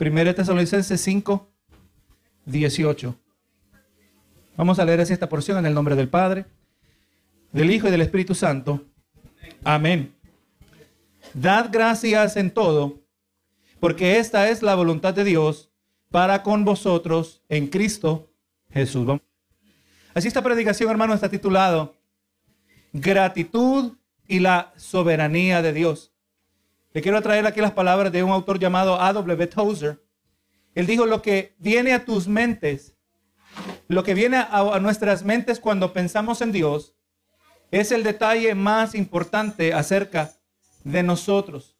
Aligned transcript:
1 0.00 0.34
Tesalonicenses 0.34 1.00
5, 1.00 1.48
18. 2.46 3.16
Vamos 4.56 4.78
a 4.78 4.84
leer 4.84 5.00
así 5.00 5.12
esta 5.12 5.28
porción 5.28 5.58
en 5.58 5.66
el 5.66 5.74
nombre 5.74 5.96
del 5.96 6.08
Padre, 6.08 6.46
del 7.50 7.70
Hijo 7.72 7.88
y 7.88 7.90
del 7.90 8.02
Espíritu 8.02 8.34
Santo. 8.34 8.86
Amén. 9.64 10.14
Dad 11.34 11.70
gracias 11.72 12.36
en 12.36 12.52
todo, 12.52 13.00
porque 13.80 14.18
esta 14.18 14.48
es 14.48 14.62
la 14.62 14.76
voluntad 14.76 15.14
de 15.14 15.24
Dios 15.24 15.70
para 16.10 16.44
con 16.44 16.64
vosotros 16.64 17.42
en 17.48 17.66
Cristo 17.66 18.30
Jesús. 18.70 19.20
Así 20.14 20.28
esta 20.28 20.42
predicación, 20.42 20.90
hermano, 20.90 21.12
está 21.12 21.28
titulado 21.28 21.96
Gratitud 22.92 23.96
y 24.28 24.38
la 24.38 24.72
soberanía 24.76 25.60
de 25.60 25.72
Dios. 25.72 26.12
Le 26.92 27.02
quiero 27.02 27.20
traer 27.22 27.46
aquí 27.46 27.60
las 27.60 27.72
palabras 27.72 28.12
de 28.12 28.22
un 28.22 28.30
autor 28.30 28.58
llamado 28.58 29.00
A.W. 29.00 29.46
Tozer. 29.48 30.02
Él 30.74 30.86
dijo, 30.86 31.06
lo 31.06 31.22
que 31.22 31.54
viene 31.58 31.92
a 31.92 32.04
tus 32.04 32.28
mentes, 32.28 32.94
lo 33.88 34.02
que 34.04 34.14
viene 34.14 34.38
a, 34.38 34.78
nuestras 34.80 35.24
mentes 35.24 35.60
cuando 35.60 35.92
pensamos 35.92 36.40
en 36.40 36.52
Dios, 36.52 36.94
es 37.70 37.92
el 37.92 38.02
detalle 38.02 38.54
más 38.54 38.94
importante 38.94 39.74
acerca 39.74 40.32
de 40.84 41.02
nosotros. 41.02 41.76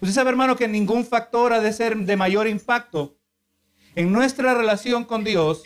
Usted 0.00 0.14
sabe, 0.14 0.30
hermano, 0.30 0.56
que 0.56 0.68
ningún 0.68 1.04
factor 1.04 1.52
ha 1.52 1.60
de 1.60 1.72
ser 1.72 1.96
de 1.96 2.16
mayor 2.16 2.46
impacto 2.46 3.18
en 3.94 4.12
nuestra 4.12 4.54
relación 4.54 5.04
con 5.04 5.24
Dios 5.24 5.62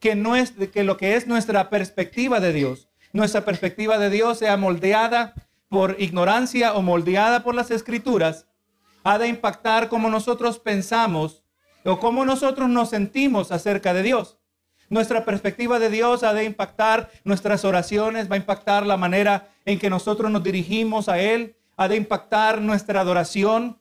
que, 0.00 0.70
que 0.72 0.82
lo 0.82 0.96
que 0.96 1.14
es 1.14 1.26
nuestra 1.28 1.70
perspectiva 1.70 2.40
de 2.40 2.52
Dios. 2.52 2.88
Nuestra 3.12 3.44
perspectiva 3.44 3.98
de 3.98 4.10
Dios 4.10 4.38
sea 4.38 4.56
moldeada 4.56 5.34
por 5.68 5.96
ignorancia 5.98 6.74
o 6.74 6.82
moldeada 6.82 7.42
por 7.42 7.54
las 7.54 7.70
escrituras, 7.70 8.46
ha 9.04 9.18
de 9.18 9.28
impactar 9.28 9.88
cómo 9.88 10.10
nosotros 10.10 10.58
pensamos 10.58 11.42
o 11.84 11.98
cómo 11.98 12.24
nosotros 12.24 12.68
nos 12.68 12.90
sentimos 12.90 13.52
acerca 13.52 13.92
de 13.94 14.02
Dios. 14.02 14.38
Nuestra 14.90 15.24
perspectiva 15.24 15.78
de 15.78 15.90
Dios 15.90 16.22
ha 16.22 16.32
de 16.32 16.44
impactar 16.44 17.10
nuestras 17.24 17.64
oraciones, 17.64 18.30
va 18.30 18.34
a 18.34 18.38
impactar 18.38 18.86
la 18.86 18.96
manera 18.96 19.48
en 19.66 19.78
que 19.78 19.90
nosotros 19.90 20.30
nos 20.30 20.42
dirigimos 20.42 21.08
a 21.08 21.18
Él, 21.18 21.56
ha 21.76 21.88
de 21.88 21.96
impactar 21.96 22.60
nuestra 22.60 23.00
adoración. 23.00 23.78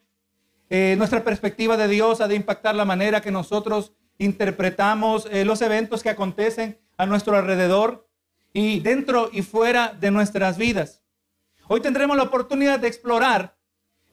Eh, 0.70 0.96
nuestra 0.98 1.24
perspectiva 1.24 1.78
de 1.78 1.88
Dios 1.88 2.20
ha 2.20 2.28
de 2.28 2.36
impactar 2.36 2.76
la 2.76 2.84
manera 2.84 3.22
que 3.22 3.32
nosotros 3.32 3.94
interpretamos 4.18 5.28
eh, 5.32 5.46
los 5.46 5.62
eventos 5.62 6.04
que 6.04 6.10
acontecen 6.10 6.78
a 6.98 7.06
nuestro 7.06 7.38
alrededor 7.38 8.08
y 8.52 8.82
dentro 8.82 9.30
y 9.32 9.44
fuera 9.44 9.96
de 9.98 10.12
nuestras 10.12 10.58
vidas. 10.58 11.04
Hoy 11.70 11.82
tendremos 11.82 12.16
la 12.16 12.24
oportunidad 12.24 12.80
de 12.80 12.88
explorar 12.88 13.58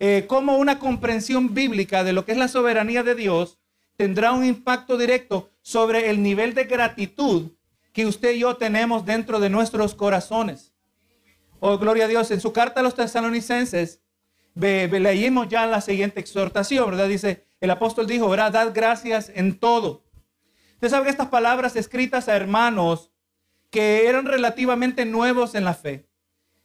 eh, 0.01 0.25
cómo 0.27 0.57
una 0.59 0.81
comprensión 0.81 1.55
bíblica 1.55 2.03
de 2.03 2.13
lo 2.13 2.25
que 2.25 2.33
es 2.33 2.39
la 2.39 2.49
soberanía 2.49 3.03
de 3.05 3.15
Dios 3.15 3.61
tendrá 3.97 4.33
un 4.33 4.45
impacto 4.45 4.99
directo 4.99 5.51
sobre 5.63 6.11
el 6.11 6.23
nivel 6.23 6.55
de 6.55 6.65
gratitud 6.65 7.53
que 7.93 8.07
usted 8.07 8.33
y 8.33 8.41
yo 8.41 8.57
tenemos 8.57 9.07
dentro 9.07 9.39
de 9.39 9.51
nuestros 9.51 9.95
corazones. 9.95 10.73
Oh, 11.61 11.79
gloria 11.79 12.07
a 12.07 12.09
Dios. 12.09 12.31
En 12.33 12.41
su 12.41 12.53
carta 12.53 12.81
a 12.81 12.83
los 12.83 12.97
tesalonicenses, 12.97 14.03
leímos 14.55 15.49
ya 15.49 15.65
la 15.67 15.81
siguiente 15.81 16.19
exhortación, 16.19 16.91
¿verdad? 16.91 17.09
Dice, 17.09 17.47
el 17.61 17.71
apóstol 17.71 18.09
dijo, 18.09 18.29
¿verdad? 18.29 18.51
Dad 18.51 18.73
gracias 18.75 19.31
en 19.33 19.59
todo. 19.59 20.03
Usted 20.75 20.89
sabe 20.89 21.05
que 21.05 21.11
estas 21.11 21.29
palabras 21.29 21.77
escritas 21.77 22.29
a 22.29 22.35
hermanos 22.35 23.13
que 23.71 24.09
eran 24.09 24.27
relativamente 24.27 25.07
nuevos 25.07 25.55
en 25.55 25.65
la 25.65 25.75
fe, 25.75 26.09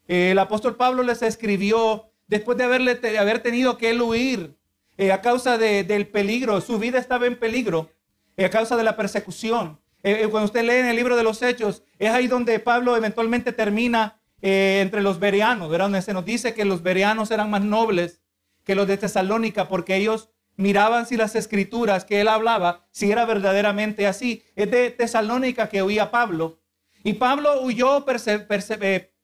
el 0.10 0.40
apóstol 0.40 0.76
Pablo 0.76 1.04
les 1.04 1.22
escribió 1.22 2.12
después 2.28 2.58
de 2.58 2.64
haberle, 2.64 3.00
haber 3.20 3.40
tenido 3.40 3.78
que 3.78 3.92
él 3.92 4.02
huir 4.02 4.58
eh, 4.98 5.12
a 5.12 5.22
causa 5.22 5.58
del 5.58 6.08
peligro, 6.08 6.60
su 6.62 6.80
vida 6.80 6.98
estaba 7.00 7.28
en 7.28 7.38
peligro, 7.38 7.92
eh, 8.36 8.46
a 8.46 8.50
causa 8.50 8.76
de 8.76 8.84
la 8.84 8.98
persecución. 8.98 9.80
Eh, 10.02 10.28
cuando 10.32 10.46
usted 10.46 10.64
lee 10.64 10.80
en 10.80 10.88
el 10.88 10.96
libro 10.96 11.16
de 11.16 11.24
los 11.24 11.42
Hechos, 11.44 11.84
es 12.00 12.10
ahí 12.10 12.28
donde 12.28 12.60
Pablo 12.60 12.98
eventualmente 12.98 13.54
termina 13.54 14.20
entre 14.42 15.02
los 15.02 15.20
bereanos, 15.20 15.70
¿verdad? 15.70 15.86
donde 15.86 16.02
se 16.02 16.14
nos 16.14 16.26
dice 16.26 16.54
que 16.54 16.64
los 16.66 16.82
bereanos 16.82 17.30
eran 17.30 17.50
más 17.50 17.62
nobles 17.62 18.22
que 18.64 18.74
los 18.74 18.88
de 18.88 18.98
Tesalónica, 18.98 19.68
porque 19.68 19.98
ellos 19.98 20.30
miraban 20.56 21.06
si 21.06 21.18
las 21.18 21.36
escrituras 21.36 22.06
que 22.06 22.22
él 22.22 22.30
hablaba, 22.30 22.88
si 22.92 23.12
era 23.12 23.26
verdaderamente 23.26 24.08
así. 24.08 24.44
Es 24.56 24.72
de 24.72 24.92
Tesalónica 24.92 25.68
que 25.68 25.84
huía 25.84 26.10
Pablo. 26.10 26.62
Y 27.04 27.14
Pablo 27.14 27.62
huyó 27.62 28.06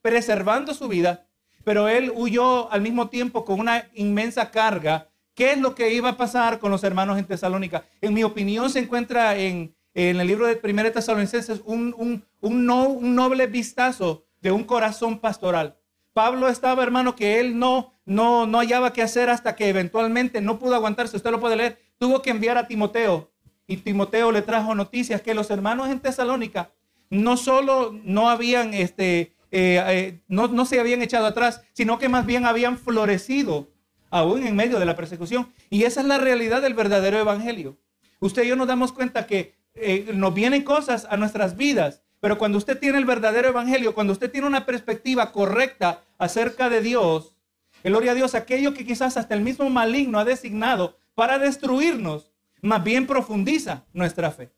preservando 0.06 0.76
su 0.76 0.88
vida, 0.88 1.26
pero 1.64 1.90
él 1.90 2.14
huyó 2.16 2.72
al 2.72 2.82
mismo 2.82 3.10
tiempo 3.10 3.44
con 3.44 3.60
una 3.60 3.90
inmensa 3.96 4.52
carga. 4.52 5.10
¿Qué 5.34 5.54
es 5.54 5.58
lo 5.58 5.74
que 5.74 5.92
iba 5.96 6.10
a 6.10 6.16
pasar 6.16 6.60
con 6.60 6.70
los 6.70 6.84
hermanos 6.84 7.18
en 7.18 7.26
Tesalónica? 7.26 7.86
En 8.02 8.14
mi 8.14 8.24
opinión 8.24 8.70
se 8.70 8.78
encuentra 8.78 9.36
en, 9.36 9.76
el 9.96 10.18
libro 10.28 10.46
de 10.46 10.58
Primera 10.58 10.92
Tesalonicenses 10.92 11.64
un, 11.66 11.96
un, 11.98 12.24
un, 12.40 12.68
no, 12.68 12.88
un 12.90 13.16
noble 13.16 13.48
vistazo 13.48 14.28
de 14.42 14.52
un 14.52 14.64
corazón 14.64 15.18
pastoral. 15.18 15.76
Pablo 16.14 16.50
estaba, 16.50 16.84
hermano, 16.84 17.16
que 17.16 17.40
él 17.40 17.58
no, 17.58 18.00
no, 18.06 18.46
no 18.46 18.60
hallaba 18.60 18.94
qué 18.94 19.02
hacer 19.02 19.32
hasta 19.32 19.56
que 19.56 19.70
eventualmente 19.70 20.40
no 20.40 20.60
pudo 20.60 20.76
aguantarse. 20.76 21.18
Usted 21.18 21.32
lo 21.32 21.40
puede 21.40 21.56
leer. 21.56 21.80
Tuvo 21.98 22.22
que 22.22 22.30
enviar 22.30 22.60
a 22.60 22.68
Timoteo. 22.68 23.32
Y 23.66 23.78
Timoteo 23.78 24.32
le 24.32 24.44
trajo 24.44 24.76
noticias 24.76 25.24
que 25.24 25.34
los 25.34 25.50
hermanos 25.50 25.90
en 25.90 26.00
Tesalónica 26.00 26.70
no 27.10 27.38
solo 27.38 27.92
no 28.04 28.30
habían 28.30 28.76
este, 28.76 29.35
eh, 29.58 29.82
eh, 29.88 30.20
no, 30.28 30.66
se 30.66 30.82
habían 30.82 31.02
echado 31.02 31.26
atrás, 31.28 31.62
sino 31.72 31.98
que 31.98 32.10
más 32.10 32.26
bien 32.26 32.46
habían 32.46 32.78
florecido 32.78 33.70
aún 34.10 34.46
en 34.46 34.54
medio 34.54 34.80
de 34.80 34.86
la 34.86 34.98
persecución. 34.98 35.54
Y 35.70 35.84
esa 35.84 36.02
es 36.02 36.08
la 36.08 36.18
realidad 36.18 36.62
del 36.62 36.74
verdadero 36.74 37.18
evangelio. 37.18 37.78
Usted 38.20 38.44
y 38.44 38.50
yo 38.50 38.58
nos 38.58 38.68
damos 38.68 38.92
cuenta 38.92 39.26
que 39.28 39.56
eh, 39.74 40.12
nos 40.14 40.34
vienen 40.34 40.64
cosas 40.64 41.08
a 41.10 41.16
nuestras 41.16 41.56
vidas, 41.56 42.02
pero 42.20 42.38
cuando 42.38 42.58
usted 42.58 42.78
tiene 42.78 42.98
el 42.98 43.06
verdadero 43.06 43.48
evangelio, 43.48 43.96
cuando 43.96 44.12
usted 44.12 44.30
tiene 44.30 44.46
una 44.46 44.66
perspectiva 44.66 45.32
correcta 45.32 46.04
acerca 46.18 46.70
de 46.70 46.82
Dios, 46.82 47.38
gloria 47.82 48.12
a 48.12 48.16
Dios, 48.16 48.36
aquello 48.36 48.74
que 48.74 48.86
quizás 48.86 49.16
hasta 49.16 49.36
el 49.36 49.42
mismo 49.42 49.70
maligno 49.70 50.20
ha 50.20 50.26
designado 50.26 50.98
para 51.14 51.40
destruirnos, 51.40 52.34
más 52.62 52.84
bien 52.84 53.08
profundiza 53.08 53.86
nuestra 53.94 54.32
fe. 54.32 54.52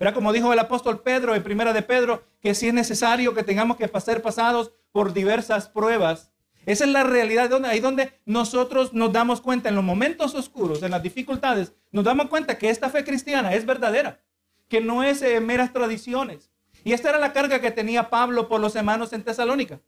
Era 0.00 0.14
como 0.14 0.32
dijo 0.32 0.50
el 0.50 0.58
apóstol 0.58 1.02
Pedro 1.02 1.34
en 1.34 1.42
primera 1.42 1.74
de 1.74 1.82
Pedro, 1.82 2.24
que 2.40 2.54
si 2.54 2.68
es 2.68 2.74
necesario 2.74 3.34
que 3.34 3.44
tengamos 3.44 3.76
que 3.76 3.86
ser 4.00 4.22
pasados 4.22 4.72
por 4.92 5.12
diversas 5.12 5.68
pruebas. 5.68 6.32
Esa 6.64 6.84
es 6.84 6.90
la 6.90 7.04
realidad, 7.04 7.50
donde, 7.50 7.68
ahí 7.68 7.80
donde 7.80 8.18
nosotros 8.24 8.94
nos 8.94 9.12
damos 9.12 9.42
cuenta 9.42 9.68
en 9.68 9.74
los 9.74 9.84
momentos 9.84 10.34
oscuros, 10.34 10.82
en 10.82 10.90
las 10.90 11.02
dificultades, 11.02 11.74
nos 11.92 12.04
damos 12.04 12.28
cuenta 12.28 12.56
que 12.56 12.70
esta 12.70 12.88
fe 12.88 13.04
cristiana 13.04 13.52
es 13.52 13.66
verdadera, 13.66 14.22
que 14.68 14.80
no 14.80 15.02
es 15.02 15.20
eh, 15.20 15.38
meras 15.40 15.72
tradiciones. 15.72 16.50
Y 16.82 16.94
esta 16.94 17.10
era 17.10 17.18
la 17.18 17.34
carga 17.34 17.60
que 17.60 17.70
tenía 17.70 18.08
Pablo 18.08 18.48
por 18.48 18.60
los 18.60 18.76
hermanos 18.76 19.12
en 19.12 19.22
Tesalónica. 19.22 19.82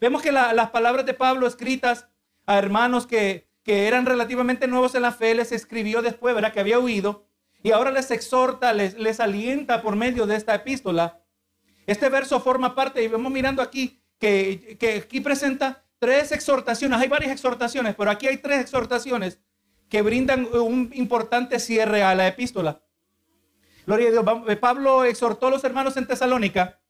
Vemos 0.00 0.20
que 0.20 0.32
las 0.32 0.70
palabras 0.70 1.06
de 1.06 1.14
Pablo 1.14 1.46
escritas 1.46 2.08
a 2.44 2.58
hermanos 2.58 3.06
que, 3.06 3.48
que 3.62 3.86
eran 3.86 4.04
relativamente 4.04 4.66
nuevos 4.66 4.96
en 4.96 5.02
la 5.02 5.12
fe, 5.12 5.32
les 5.36 5.52
escribió 5.52 6.02
después, 6.02 6.34
¿verdad? 6.34 6.52
Que 6.52 6.60
había 6.60 6.80
huido 6.80 7.28
y 7.64 7.72
ahora 7.72 7.90
les 7.90 8.10
exhorta, 8.10 8.74
les, 8.74 8.94
les 8.98 9.20
alienta 9.20 9.80
por 9.80 9.96
medio 9.96 10.26
de 10.26 10.36
esta 10.36 10.54
epístola. 10.54 11.22
Este 11.86 12.10
verso 12.10 12.38
forma 12.38 12.74
parte, 12.74 13.02
y 13.02 13.08
vemos 13.08 13.32
mirando 13.32 13.62
aquí, 13.62 14.02
que, 14.18 14.76
que 14.78 14.96
aquí 14.96 15.20
presenta 15.22 15.82
tres 15.98 16.30
exhortaciones. 16.30 17.00
Hay 17.00 17.08
varias 17.08 17.32
exhortaciones, 17.32 17.94
pero 17.94 18.10
aquí 18.10 18.26
hay 18.26 18.36
tres 18.36 18.60
exhortaciones 18.60 19.40
que 19.88 20.02
brindan 20.02 20.46
un 20.52 20.90
importante 20.92 21.58
cierre 21.58 22.02
a 22.02 22.14
la 22.14 22.28
epístola. 22.28 22.82
Gloria 23.86 24.08
a 24.08 24.12
Dios. 24.12 24.24
Eh, 24.46 24.56
Pablo 24.56 25.04
exhortó 25.04 25.46
a 25.46 25.50
los 25.50 25.64
hermanos 25.64 25.96
en 25.96 26.06
Tesalónica 26.06 26.80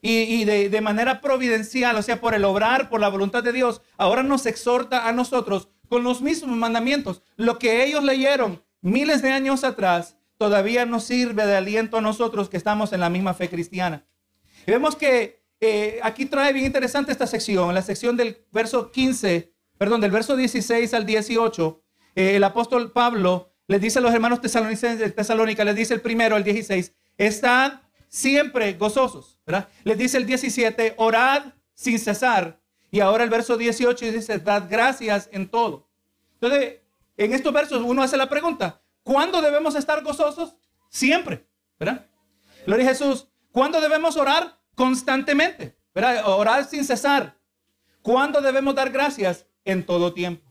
y, 0.00 0.12
y 0.12 0.44
de, 0.44 0.68
de, 0.68 0.80
manera 0.80 1.20
providencial, 1.20 1.96
o 1.96 2.02
sea, 2.02 2.20
por 2.20 2.34
el 2.34 2.44
obrar, 2.44 2.88
por 2.88 3.00
la 3.00 3.08
voluntad 3.08 3.42
de 3.42 3.52
Dios, 3.52 3.82
ahora 3.96 4.22
nos 4.22 4.46
exhorta 4.46 5.08
a 5.08 5.12
nosotros 5.12 5.70
con 5.88 6.04
los 6.04 6.22
mismos 6.22 6.56
mandamientos. 6.56 7.22
Lo 7.34 7.58
que 7.58 7.82
ellos 7.82 8.04
leyeron 8.04 8.62
miles 8.80 9.22
de 9.22 9.32
años 9.32 9.64
atrás, 9.64 10.16
todavía 10.40 10.86
nos 10.86 11.04
sirve 11.04 11.44
de 11.44 11.54
aliento 11.54 11.98
a 11.98 12.00
nosotros 12.00 12.48
que 12.48 12.56
estamos 12.56 12.94
en 12.94 13.00
la 13.00 13.10
misma 13.10 13.34
fe 13.34 13.50
cristiana. 13.50 14.06
Y 14.66 14.70
vemos 14.70 14.96
que 14.96 15.44
eh, 15.60 16.00
aquí 16.02 16.24
trae 16.24 16.54
bien 16.54 16.64
interesante 16.64 17.12
esta 17.12 17.26
sección, 17.26 17.74
la 17.74 17.82
sección 17.82 18.16
del 18.16 18.46
verso 18.50 18.90
15, 18.90 19.52
perdón, 19.76 20.00
del 20.00 20.10
verso 20.10 20.36
16 20.36 20.94
al 20.94 21.04
18. 21.04 21.82
Eh, 22.14 22.36
el 22.36 22.44
apóstol 22.44 22.90
Pablo 22.90 23.52
les 23.66 23.82
dice 23.82 23.98
a 23.98 24.02
los 24.02 24.14
hermanos 24.14 24.40
tesalonicenses 24.40 25.14
Tesalónica, 25.14 25.62
les 25.62 25.76
dice 25.76 25.92
el 25.92 26.00
primero, 26.00 26.38
el 26.38 26.44
16, 26.44 26.94
están 27.18 27.82
siempre 28.08 28.72
gozosos, 28.72 29.38
¿verdad? 29.44 29.68
Les 29.84 29.98
dice 29.98 30.16
el 30.16 30.24
17, 30.24 30.94
orad 30.96 31.52
sin 31.74 31.98
cesar. 31.98 32.62
Y 32.90 33.00
ahora 33.00 33.24
el 33.24 33.30
verso 33.30 33.58
18 33.58 34.10
dice, 34.10 34.38
dad 34.38 34.68
gracias 34.70 35.28
en 35.32 35.50
todo. 35.50 35.90
Entonces, 36.40 36.76
en 37.18 37.34
estos 37.34 37.52
versos 37.52 37.82
uno 37.84 38.02
hace 38.02 38.16
la 38.16 38.30
pregunta, 38.30 38.80
¿Cuándo 39.10 39.42
debemos 39.42 39.74
estar 39.74 40.04
gozosos? 40.04 40.54
Siempre, 40.88 41.44
¿verdad? 41.80 42.06
Gloria 42.64 42.86
a 42.86 42.88
Jesús. 42.90 43.26
¿Cuándo 43.50 43.80
debemos 43.80 44.16
orar? 44.16 44.60
Constantemente, 44.76 45.76
¿verdad? 45.92 46.28
Orar 46.28 46.64
sin 46.64 46.84
cesar. 46.84 47.36
¿Cuándo 48.02 48.40
debemos 48.40 48.72
dar 48.72 48.88
gracias? 48.90 49.46
En 49.64 49.84
todo 49.84 50.14
tiempo. 50.14 50.48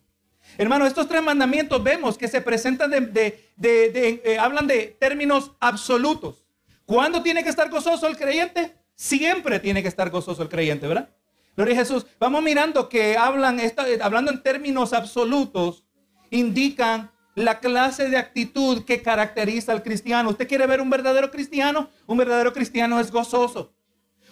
Hermano, 0.57 0.85
estos 0.85 1.07
tres 1.07 1.23
mandamientos 1.23 1.81
vemos 1.81 2.17
que 2.17 2.27
se 2.27 2.41
presentan 2.41 2.91
de, 2.91 3.49
eh, 3.63 4.37
hablan 4.37 4.67
de 4.67 4.87
términos 4.99 5.53
absolutos. 5.61 6.45
¿Cuándo 6.85 7.23
tiene 7.23 7.45
que 7.45 7.49
estar 7.49 7.69
gozoso 7.69 8.07
el 8.07 8.17
creyente? 8.17 8.75
Siempre 8.93 9.61
tiene 9.61 9.81
que 9.81 9.87
estar 9.87 10.09
gozoso 10.09 10.43
el 10.43 10.49
creyente, 10.49 10.85
¿verdad? 10.85 11.07
Gloria 11.55 11.75
a 11.75 11.77
Jesús. 11.77 12.05
Vamos 12.19 12.43
mirando 12.43 12.89
que 12.89 13.15
hablan, 13.15 13.57
hablando 14.01 14.31
en 14.31 14.43
términos 14.43 14.91
absolutos, 14.91 15.85
indican 16.29 17.09
la 17.39 17.59
clase 17.59 18.09
de 18.09 18.17
actitud 18.17 18.83
que 18.83 19.01
caracteriza 19.01 19.71
al 19.71 19.81
cristiano. 19.81 20.29
¿Usted 20.29 20.47
quiere 20.47 20.67
ver 20.67 20.81
un 20.81 20.89
verdadero 20.89 21.31
cristiano? 21.31 21.89
Un 22.05 22.17
verdadero 22.17 22.51
cristiano 22.51 22.99
es 22.99 23.11
gozoso. 23.11 23.73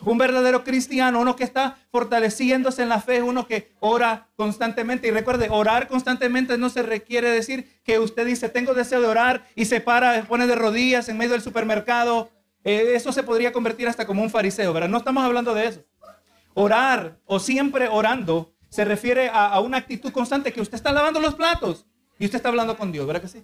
Un 0.02 0.18
verdadero 0.18 0.66
cristiano, 0.66 1.22
uno 1.22 1.38
que 1.38 1.46
está 1.46 1.78
fortaleciéndose 1.90 2.84
en 2.84 2.90
la 2.90 3.00
fe, 3.00 3.24
uno 3.24 3.48
que 3.48 3.72
ora 3.80 4.28
constantemente. 4.36 5.08
Y 5.08 5.12
recuerde, 5.12 5.48
orar 5.50 5.88
constantemente 5.88 6.58
no 6.58 6.70
se 6.70 6.84
requiere 6.84 7.30
decir 7.30 7.80
que 7.84 7.98
usted 7.98 8.26
dice, 8.26 8.50
tengo 8.50 8.74
deseo 8.74 9.00
de 9.00 9.08
orar 9.08 9.46
y 9.56 9.66
se 9.66 9.80
para, 9.80 10.14
se 10.16 10.24
pone 10.24 10.46
de 10.46 10.56
rodillas 10.56 11.08
en 11.08 11.18
medio 11.18 11.32
del 11.32 11.42
supermercado. 11.42 12.30
Eh, 12.66 12.92
eso 12.94 13.14
se 13.14 13.24
podría 13.24 13.54
convertir 13.54 13.88
hasta 13.88 14.06
como 14.06 14.22
un 14.22 14.30
fariseo, 14.30 14.74
¿verdad? 14.74 14.90
No 14.90 14.98
estamos 14.98 15.24
hablando 15.24 15.54
de 15.54 15.68
eso. 15.68 15.86
Orar 16.54 17.20
o 17.26 17.40
siempre 17.40 17.88
orando 17.88 18.54
se 18.70 18.84
refiere 18.84 19.30
a, 19.30 19.48
a 19.48 19.62
una 19.62 19.78
actitud 19.78 20.12
constante 20.12 20.52
que 20.52 20.60
usted 20.60 20.76
está 20.76 20.92
lavando 20.92 21.22
los 21.22 21.36
platos 21.36 21.87
y 22.20 22.26
usted 22.26 22.38
está 22.38 22.50
hablando 22.50 22.78
con 22.78 22.92
Dios, 22.92 23.06
¿verdad 23.06 23.22
que 23.22 23.28
sí? 23.28 23.44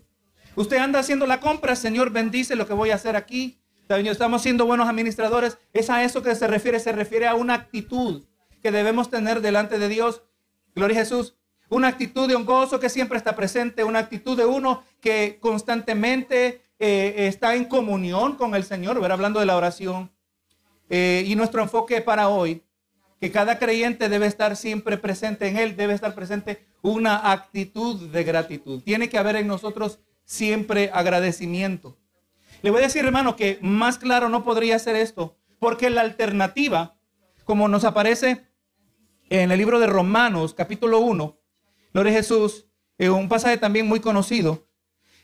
Usted 0.55 0.77
anda 0.77 0.99
haciendo 0.99 1.25
la 1.25 1.39
compra, 1.39 1.75
Señor, 1.75 2.11
bendice 2.11 2.55
lo 2.55 2.67
que 2.67 2.73
voy 2.73 2.91
a 2.91 2.95
hacer 2.95 3.15
aquí. 3.15 3.59
Estamos 3.89 4.41
siendo 4.41 4.65
buenos 4.65 4.87
administradores. 4.87 5.57
Es 5.73 5.89
a 5.89 6.03
eso 6.03 6.21
que 6.23 6.35
se 6.35 6.47
refiere. 6.47 6.79
Se 6.79 6.91
refiere 6.91 7.27
a 7.27 7.35
una 7.35 7.55
actitud 7.55 8.23
que 8.61 8.71
debemos 8.71 9.09
tener 9.09 9.41
delante 9.41 9.77
de 9.79 9.89
Dios. 9.89 10.23
Gloria 10.75 10.97
a 10.97 10.99
Jesús. 11.01 11.35
Una 11.69 11.87
actitud 11.87 12.27
de 12.27 12.35
un 12.35 12.45
gozo 12.45 12.79
que 12.79 12.89
siempre 12.89 13.17
está 13.17 13.35
presente. 13.35 13.83
Una 13.83 13.99
actitud 13.99 14.37
de 14.37 14.45
uno 14.45 14.83
que 15.01 15.37
constantemente 15.39 16.61
eh, 16.79 17.27
está 17.27 17.55
en 17.55 17.65
comunión 17.65 18.35
con 18.35 18.55
el 18.55 18.63
Señor. 18.63 18.99
Ver 19.01 19.11
hablando 19.11 19.39
de 19.39 19.45
la 19.47 19.57
oración. 19.57 20.11
Eh, 20.89 21.23
y 21.27 21.35
nuestro 21.35 21.61
enfoque 21.61 22.01
para 22.01 22.29
hoy, 22.29 22.63
que 23.19 23.31
cada 23.31 23.59
creyente 23.59 24.09
debe 24.09 24.27
estar 24.27 24.55
siempre 24.55 24.97
presente 24.97 25.47
en 25.47 25.57
Él, 25.57 25.75
debe 25.75 25.93
estar 25.93 26.13
presente 26.15 26.65
una 26.81 27.31
actitud 27.31 28.09
de 28.09 28.23
gratitud. 28.23 28.81
Tiene 28.83 29.09
que 29.09 29.17
haber 29.17 29.37
en 29.37 29.47
nosotros 29.47 29.99
siempre 30.25 30.89
agradecimiento. 30.93 31.97
Le 32.61 32.71
voy 32.71 32.79
a 32.79 32.83
decir, 32.83 33.05
hermano, 33.05 33.35
que 33.35 33.59
más 33.61 33.97
claro 33.97 34.29
no 34.29 34.43
podría 34.43 34.79
ser 34.79 34.95
esto, 34.95 35.37
porque 35.59 35.89
la 35.89 36.01
alternativa, 36.01 36.95
como 37.43 37.67
nos 37.67 37.83
aparece 37.83 38.47
en 39.29 39.51
el 39.51 39.57
libro 39.57 39.79
de 39.79 39.87
Romanos, 39.87 40.53
capítulo 40.53 40.99
1, 40.99 41.37
Gloria 41.93 42.13
Jesús, 42.13 42.67
eh, 42.97 43.09
un 43.09 43.29
pasaje 43.29 43.57
también 43.57 43.87
muy 43.87 43.99
conocido. 43.99 44.67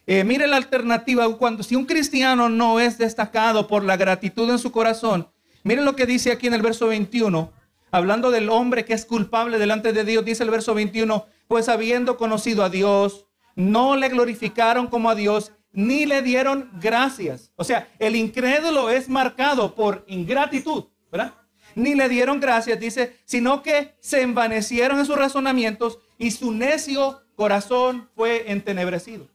Eh, 0.05 0.23
mire 0.23 0.47
la 0.47 0.57
alternativa, 0.57 1.27
cuando 1.37 1.63
si 1.63 1.75
un 1.75 1.85
cristiano 1.85 2.49
no 2.49 2.79
es 2.79 2.97
destacado 2.97 3.67
por 3.67 3.83
la 3.83 3.95
gratitud 3.97 4.49
en 4.49 4.59
su 4.59 4.71
corazón, 4.71 5.29
mire 5.63 5.81
lo 5.81 5.95
que 5.95 6.05
dice 6.05 6.31
aquí 6.31 6.47
en 6.47 6.55
el 6.55 6.61
verso 6.61 6.87
21, 6.87 7.51
hablando 7.91 8.31
del 8.31 8.49
hombre 8.49 8.85
que 8.85 8.93
es 8.93 9.05
culpable 9.05 9.57
delante 9.57 9.93
de 9.93 10.03
Dios, 10.03 10.25
dice 10.25 10.43
el 10.43 10.49
verso 10.49 10.73
21, 10.73 11.25
pues 11.47 11.69
habiendo 11.69 12.17
conocido 12.17 12.63
a 12.63 12.69
Dios, 12.69 13.25
no 13.55 13.95
le 13.95 14.09
glorificaron 14.09 14.87
como 14.87 15.09
a 15.09 15.15
Dios, 15.15 15.51
ni 15.71 16.05
le 16.05 16.21
dieron 16.21 16.69
gracias. 16.79 17.51
O 17.55 17.63
sea, 17.63 17.89
el 17.99 18.15
incrédulo 18.15 18.89
es 18.89 19.09
marcado 19.09 19.75
por 19.75 20.05
ingratitud, 20.07 20.85
¿verdad? 21.11 21.33
Ni 21.75 21.95
le 21.95 22.09
dieron 22.09 22.39
gracias, 22.39 22.79
dice, 22.79 23.17
sino 23.25 23.61
que 23.61 23.95
se 23.99 24.21
envanecieron 24.21 24.99
en 24.99 25.05
sus 25.05 25.17
razonamientos 25.17 25.99
y 26.17 26.31
su 26.31 26.51
necio 26.51 27.21
corazón 27.35 28.09
fue 28.15 28.51
entenebrecido. 28.51 29.27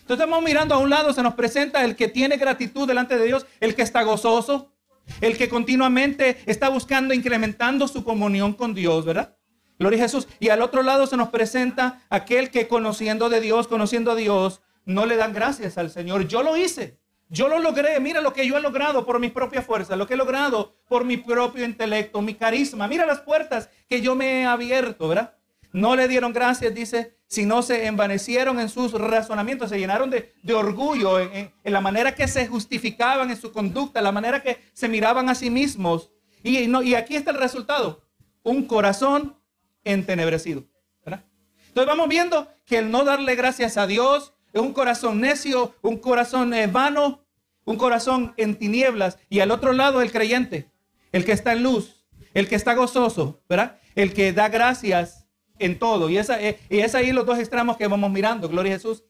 Entonces 0.00 0.24
estamos 0.24 0.42
mirando 0.42 0.74
a 0.74 0.78
un 0.78 0.90
lado, 0.90 1.12
se 1.12 1.22
nos 1.22 1.34
presenta 1.34 1.84
el 1.84 1.94
que 1.94 2.08
tiene 2.08 2.36
gratitud 2.36 2.88
delante 2.88 3.16
de 3.16 3.26
Dios, 3.26 3.46
el 3.60 3.74
que 3.76 3.82
está 3.82 4.02
gozoso, 4.02 4.72
el 5.20 5.36
que 5.36 5.48
continuamente 5.48 6.38
está 6.46 6.68
buscando, 6.68 7.14
incrementando 7.14 7.88
su 7.88 8.04
comunión 8.04 8.52
con 8.54 8.74
Dios, 8.74 9.04
¿verdad? 9.04 9.36
Gloria 9.78 9.98
a 9.98 10.02
Jesús. 10.02 10.28
Y 10.38 10.50
al 10.50 10.62
otro 10.62 10.82
lado 10.82 11.06
se 11.06 11.16
nos 11.16 11.28
presenta 11.30 12.02
aquel 12.10 12.50
que 12.50 12.68
conociendo 12.68 13.28
de 13.28 13.40
Dios, 13.40 13.66
conociendo 13.66 14.10
a 14.10 14.14
Dios, 14.14 14.60
no 14.84 15.06
le 15.06 15.16
dan 15.16 15.32
gracias 15.32 15.78
al 15.78 15.90
Señor. 15.90 16.28
Yo 16.28 16.42
lo 16.42 16.56
hice. 16.56 17.00
Yo 17.30 17.48
lo 17.48 17.60
logré. 17.60 17.98
Mira 18.00 18.20
lo 18.20 18.32
que 18.32 18.46
yo 18.46 18.58
he 18.58 18.60
logrado 18.60 19.06
por 19.06 19.20
mi 19.20 19.30
propia 19.30 19.62
fuerza, 19.62 19.96
lo 19.96 20.06
que 20.06 20.14
he 20.14 20.16
logrado 20.16 20.74
por 20.88 21.04
mi 21.04 21.16
propio 21.16 21.64
intelecto, 21.64 22.20
mi 22.20 22.34
carisma. 22.34 22.88
Mira 22.88 23.06
las 23.06 23.20
puertas 23.20 23.70
que 23.88 24.00
yo 24.00 24.14
me 24.14 24.42
he 24.42 24.46
abierto, 24.46 25.08
¿verdad? 25.08 25.36
No 25.72 25.94
le 25.94 26.08
dieron 26.08 26.32
gracias, 26.32 26.74
dice, 26.74 27.16
sino 27.30 27.62
se 27.62 27.86
envanecieron 27.86 28.58
en 28.58 28.68
sus 28.68 28.90
razonamientos, 28.90 29.70
se 29.70 29.78
llenaron 29.78 30.10
de, 30.10 30.34
orgullo 30.52 31.20
en, 31.20 31.52
la 31.62 31.80
manera 31.80 32.12
que 32.12 32.26
se 32.26 32.48
justificaban 32.48 33.30
en 33.30 33.40
su 33.40 33.52
conducta, 33.52 34.02
la 34.02 34.10
manera 34.10 34.42
que 34.42 34.58
se 34.72 34.88
miraban 34.88 35.28
a 35.28 35.36
sí 35.36 35.48
mismos. 35.48 36.10
Y, 36.42 36.66
no, 36.66 36.82
y 36.82 36.96
aquí 36.96 37.14
está 37.14 37.30
el 37.30 37.38
resultado, 37.38 38.02
un 38.42 38.66
corazón 38.66 39.36
entenebrecido. 39.84 40.64
¿verdad? 41.04 41.24
Entonces 41.68 41.86
vamos 41.86 42.08
viendo 42.08 42.48
que 42.66 42.78
el 42.78 42.90
no 42.90 43.04
darle 43.04 43.36
gracias 43.36 43.76
a 43.76 43.86
Dios, 43.86 44.34
es 44.52 44.60
un 44.60 44.72
corazón 44.72 45.20
necio, 45.20 45.76
un 45.82 45.98
corazón 45.98 46.52
eh, 46.52 46.66
vano, 46.66 47.24
un 47.64 47.76
corazón 47.76 48.34
en 48.38 48.56
tinieblas. 48.56 49.18
Y 49.28 49.38
al 49.38 49.52
otro 49.52 49.72
lado 49.72 50.02
el 50.02 50.10
creyente, 50.10 50.68
el 51.12 51.24
que 51.24 51.30
está 51.30 51.52
en 51.52 51.62
luz, 51.62 52.04
el 52.34 52.48
que 52.48 52.56
está 52.56 52.74
gozoso, 52.74 53.40
¿verdad? 53.48 53.78
El 53.94 54.14
que 54.14 54.32
da 54.32 54.48
gracias 54.48 55.19
en 55.60 55.78
todo. 55.78 56.10
Y, 56.10 56.18
esa, 56.18 56.40
eh, 56.42 56.58
y 56.68 56.78
es 56.78 56.94
ahí 56.94 57.12
los 57.12 57.24
dos 57.24 57.38
extremos 57.38 57.76
que 57.76 57.86
vamos 57.86 58.10
mirando. 58.10 58.48
Gloria 58.48 58.72
a 58.72 58.76
Jesús. 58.76 59.04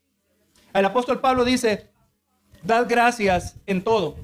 El 0.75 0.85
apóstol 0.85 1.21
Pablo 1.21 1.45
dice, 1.45 1.91
dad 2.63 2.87
gracias 2.89 3.57
en 3.67 3.83
todo. 3.83 4.17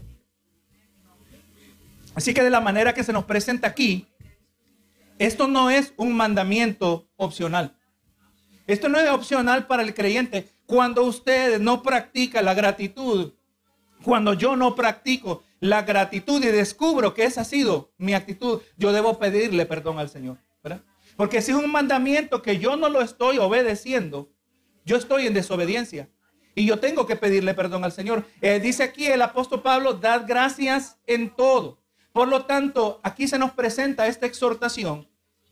Así 2.14 2.34
que 2.34 2.42
de 2.42 2.50
la 2.50 2.60
manera 2.60 2.94
que 2.94 3.04
se 3.04 3.12
nos 3.12 3.24
presenta 3.24 3.68
aquí, 3.68 4.06
esto 5.18 5.48
no 5.48 5.70
es 5.70 5.94
un 5.96 6.14
mandamiento 6.16 7.08
opcional. 7.16 7.76
Esto 8.66 8.88
no 8.88 8.98
es 8.98 9.08
opcional 9.08 9.66
para 9.66 9.82
el 9.82 9.94
creyente. 9.94 10.48
Cuando 10.66 11.04
usted 11.04 11.60
no 11.60 11.82
practica 11.82 12.42
la 12.42 12.54
gratitud, 12.54 13.32
cuando 14.02 14.34
yo 14.34 14.56
no 14.56 14.74
practico 14.74 15.42
la 15.60 15.82
gratitud 15.82 16.42
y 16.44 16.48
descubro 16.48 17.14
que 17.14 17.24
esa 17.24 17.42
ha 17.42 17.44
sido 17.44 17.92
mi 17.96 18.14
actitud, 18.14 18.60
yo 18.76 18.92
debo 18.92 19.18
pedirle 19.18 19.66
perdón 19.66 19.98
al 19.98 20.08
Señor. 20.08 20.38
Porque 21.16 21.42
si 21.42 21.52
es 21.52 21.56
un 21.56 21.72
mandamiento 21.72 22.42
que 22.42 22.58
yo 22.58 22.76
no 22.76 22.88
lo 22.88 23.00
estoy 23.00 23.38
obedeciendo, 23.38 24.30
yo 24.84 24.96
estoy 24.96 25.26
en 25.26 25.34
desobediencia. 25.34 26.08
Y 26.54 26.66
yo 26.66 26.78
tengo 26.78 27.06
que 27.06 27.16
pedirle 27.16 27.52
perdón 27.54 27.84
al 27.84 27.92
Señor. 27.92 28.24
Eh, 28.40 28.60
dice 28.60 28.82
aquí 28.82 29.06
el 29.06 29.20
apóstol 29.20 29.62
Pablo, 29.62 29.94
dad 29.94 30.24
gracias 30.26 30.98
en 31.06 31.34
todo. 31.34 31.78
Por 32.12 32.28
lo 32.28 32.46
tanto, 32.46 33.00
aquí 33.02 33.28
se 33.28 33.38
nos 33.38 33.50
presenta 33.50 34.06
esta 34.06 34.24
exhortación 34.24 35.06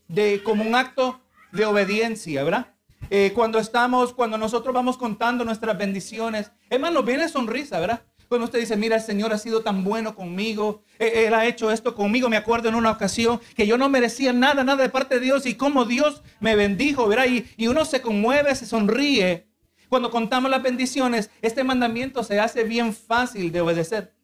de 0.09 0.43
como 0.43 0.65
un 0.65 0.75
acto 0.75 1.21
de 1.53 1.67
obediencia, 1.67 2.43
¿verdad? 2.43 2.75
Eh, 3.11 3.33
cuando 3.35 3.59
estamos, 3.59 4.15
cuando 4.15 4.39
nosotros 4.39 4.75
vamos 4.75 4.97
contando 4.97 5.45
nuestras 5.45 5.77
bendiciones, 5.77 6.53
hermano, 6.71 7.03
viene 7.03 7.29
sonrisa, 7.29 7.79
¿verdad? 7.81 8.03
Cuando 8.29 8.47
usted 8.47 8.61
dice, 8.61 8.77
mira, 8.77 8.97
el 8.97 9.03
Señor 9.03 9.33
ha 9.33 9.39
sido 9.39 9.63
tan 9.63 9.85
bueno 9.85 10.15
conmigo, 10.15 10.83
eh, 10.99 11.25
Él 11.27 11.35
ha 11.35 11.47
hecho 11.47 11.71
esto 11.71 11.95
conmigo. 11.95 12.29
Me 12.29 12.37
acuerdo 12.37 12.69
en 12.69 12.75
una 12.75 12.91
ocasión 12.91 13.41
que 13.55 13.67
yo 13.67 13.79
no 13.79 13.89
merecía 13.89 14.33
nada, 14.33 14.65
nada 14.65 14.83
de 14.83 14.89
parte 14.89 15.17
de 15.17 15.21
Dios 15.21 15.47
y 15.47 15.55
cómo 15.55 15.85
Dios 15.85 16.23
me 16.41 16.57
bendijo, 16.57 17.07
¿verdad? 17.07 17.27
Y, 17.27 17.47
y 17.57 17.67
uno 17.69 17.85
se 17.85 18.01
conmueve, 18.01 18.55
se 18.55 18.67
sonríe. 18.67 19.49
Cuando 19.89 20.11
contamos 20.11 20.51
las 20.51 20.63
bendiciones, 20.63 21.31
este 21.43 21.63
mandamiento 21.63 22.25
se 22.25 22.41
hace 22.41 22.65
bien 22.65 22.93
fácil 22.95 23.53
de 23.53 23.61
obedecer, 23.61 24.15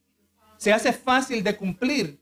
se 0.57 0.73
hace 0.73 0.93
fácil 0.93 1.45
de 1.45 1.57
cumplir. 1.57 2.21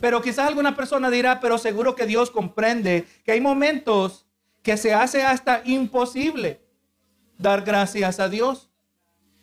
Pero 0.00 0.22
quizás 0.22 0.48
alguna 0.48 0.76
persona 0.76 1.10
dirá, 1.10 1.40
pero 1.40 1.58
seguro 1.58 1.94
que 1.94 2.06
Dios 2.06 2.30
comprende 2.30 3.06
que 3.24 3.32
hay 3.32 3.40
momentos 3.40 4.26
que 4.62 4.76
se 4.76 4.94
hace 4.94 5.22
hasta 5.22 5.62
imposible 5.64 6.60
dar 7.38 7.62
gracias 7.62 8.20
a 8.20 8.28
Dios. 8.28 8.69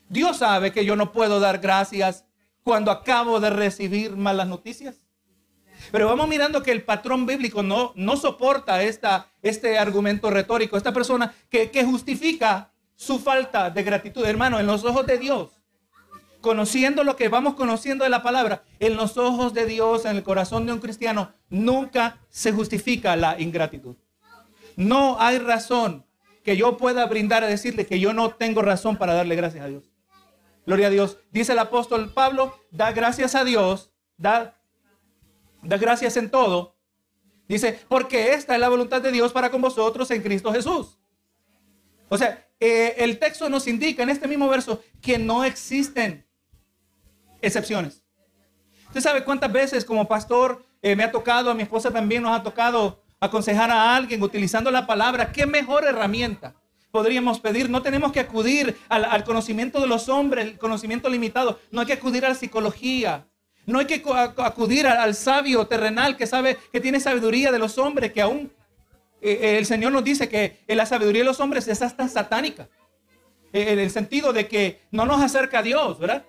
Dios 0.10 0.38
sabe 0.38 0.72
que 0.72 0.86
yo 0.86 0.96
no 0.96 1.12
puedo 1.12 1.40
dar 1.40 1.60
gracias 1.60 2.26
cuando 2.64 2.92
acabo 2.92 3.40
de 3.40 3.50
recibir 3.50 4.16
malas 4.16 4.48
noticias. 4.48 5.08
Pero 5.92 6.08
vamos 6.08 6.28
mirando 6.28 6.64
que 6.64 6.72
el 6.72 6.84
patrón 6.84 7.26
bíblico 7.26 7.64
no, 7.64 7.94
no 7.96 8.18
soporta 8.18 8.82
esta, 8.84 9.30
este 9.42 9.78
argumento 9.78 10.30
retórico, 10.30 10.76
esta 10.76 10.94
persona 10.94 11.34
que, 11.50 11.72
que 11.72 11.86
justifica 11.86 12.72
su 12.96 13.20
falta 13.20 13.70
de 13.70 13.84
gratitud. 13.84 14.26
Hermano, 14.26 14.60
en 14.60 14.68
los 14.68 14.84
ojos 14.84 15.06
de 15.06 15.18
Dios, 15.18 15.52
conociendo 16.42 17.04
lo 17.04 17.16
que 17.16 17.30
vamos 17.30 17.56
conociendo 17.56 18.04
de 18.04 18.10
la 18.10 18.24
palabra, 18.24 18.64
en 18.80 18.96
los 18.96 19.18
ojos 19.18 19.54
de 19.54 19.66
Dios, 19.66 20.06
en 20.06 20.18
el 20.18 20.24
corazón 20.24 20.66
de 20.66 20.74
un 20.74 20.80
cristiano, 20.80 21.32
nunca 21.50 22.20
se 22.30 22.52
justifica 22.52 23.16
la 23.16 23.40
ingratitud. 23.40 23.96
No 24.76 25.18
hay 25.20 25.40
razón 25.40 26.06
que 26.44 26.58
yo 26.58 26.78
pueda 26.78 27.06
brindar 27.06 27.44
a 27.44 27.48
decirle 27.48 27.86
que 27.86 28.00
yo 28.00 28.14
no 28.14 28.32
tengo 28.32 28.62
razón 28.62 28.98
para 28.98 29.14
darle 29.14 29.36
gracias 29.36 29.64
a 29.64 29.68
Dios. 29.68 29.97
Gloria 30.68 30.88
a 30.88 30.90
Dios. 30.90 31.18
Dice 31.32 31.54
el 31.54 31.60
apóstol 31.60 32.14
Pablo, 32.14 32.54
da 32.72 32.92
gracias 32.92 33.36
a 33.36 33.46
Dios, 33.46 33.90
da, 34.18 34.60
da 35.64 35.78
gracias 35.78 36.18
en 36.18 36.30
todo. 36.30 36.76
Dice, 37.48 37.80
porque 37.88 38.34
esta 38.34 38.54
es 38.54 38.60
la 38.60 38.68
voluntad 38.68 39.02
de 39.02 39.14
Dios 39.14 39.32
para 39.32 39.50
con 39.50 39.62
vosotros 39.62 40.12
en 40.12 40.22
Cristo 40.22 40.52
Jesús. 40.52 41.00
O 42.10 42.18
sea, 42.18 42.46
eh, 42.60 42.96
el 42.98 43.18
texto 43.18 43.50
nos 43.50 43.66
indica 43.66 44.04
en 44.04 44.10
este 44.10 44.28
mismo 44.28 44.50
verso 44.50 44.84
que 45.02 45.18
no 45.18 45.46
existen 45.46 46.28
excepciones. 47.42 48.04
Usted 48.88 49.00
sabe 49.00 49.24
cuántas 49.24 49.54
veces 49.54 49.86
como 49.86 50.06
pastor 50.06 50.66
eh, 50.82 50.98
me 50.98 51.06
ha 51.06 51.12
tocado, 51.14 51.50
a 51.50 51.54
mi 51.54 51.64
esposa 51.64 51.92
también 51.92 52.24
nos 52.24 52.38
ha 52.38 52.44
tocado 52.44 53.02
aconsejar 53.22 53.72
a 53.72 53.96
alguien 53.96 54.22
utilizando 54.22 54.70
la 54.70 54.86
palabra. 54.86 55.32
¿Qué 55.32 55.46
mejor 55.46 55.86
herramienta 55.86 56.56
podríamos 56.98 57.40
pedir? 57.40 57.70
No 57.70 57.84
tenemos 57.84 58.12
que 58.12 58.20
acudir 58.20 58.76
al, 58.90 59.24
conocimiento 59.24 59.80
de 59.80 59.86
los 59.86 60.10
hombres, 60.10 60.48
el 60.48 60.58
conocimiento 60.58 61.10
limitado. 61.10 61.60
No 61.70 61.82
hay 61.82 61.86
que 61.86 61.94
acudir 61.94 62.26
a 62.26 62.30
la 62.30 62.34
psicología. 62.34 63.28
No 63.68 63.78
hay 63.78 63.86
que 63.86 64.02
acudir 64.38 64.88
al, 64.88 65.14
sabio 65.14 65.68
terrenal 65.68 66.18
que 66.18 66.26
sabe 66.26 66.58
que 66.72 66.82
tiene 66.82 67.00
sabiduría 67.00 67.52
de 67.52 67.60
los 67.60 67.78
hombres, 67.78 68.12
que 68.12 68.20
aún 68.20 68.52
eh, 69.22 69.38
eh, 69.40 69.58
el 69.60 69.68
Señor 69.68 69.92
nos 69.92 70.04
dice 70.04 70.28
que 70.28 70.58
la 70.68 70.88
sabiduría 70.88 71.22
de 71.22 71.28
los 71.28 71.40
hombres 71.40 71.68
es 71.68 71.84
hasta 71.84 72.08
satánica. 72.08 72.68
en 73.54 73.78
el 73.78 73.92
sentido 73.92 74.34
de 74.34 74.48
que 74.48 74.82
no 74.90 75.06
nos 75.06 75.22
acerca 75.22 75.60
a 75.60 75.62
Dios, 75.62 76.00
¿verdad? 76.00 76.26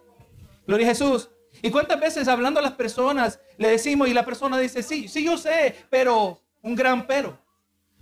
Gloria 0.67 0.87
a 0.89 0.91
Jesús. 0.91 1.31
¿Y 1.63 1.71
cuántas 1.71 1.99
veces 1.99 2.29
hablando 2.29 2.61
a 2.61 2.63
las 2.63 2.73
personas 2.73 3.41
le 3.57 3.69
decimos 3.69 4.07
y 4.07 4.13
la 4.13 4.27
persona 4.27 4.59
dice, 4.59 4.83
sí, 4.83 5.09
sí 5.09 5.25
yo 5.25 5.39
sé, 5.39 5.75
pero 5.89 6.43
un 6.61 6.75
gran 6.75 7.07
pero? 7.07 7.39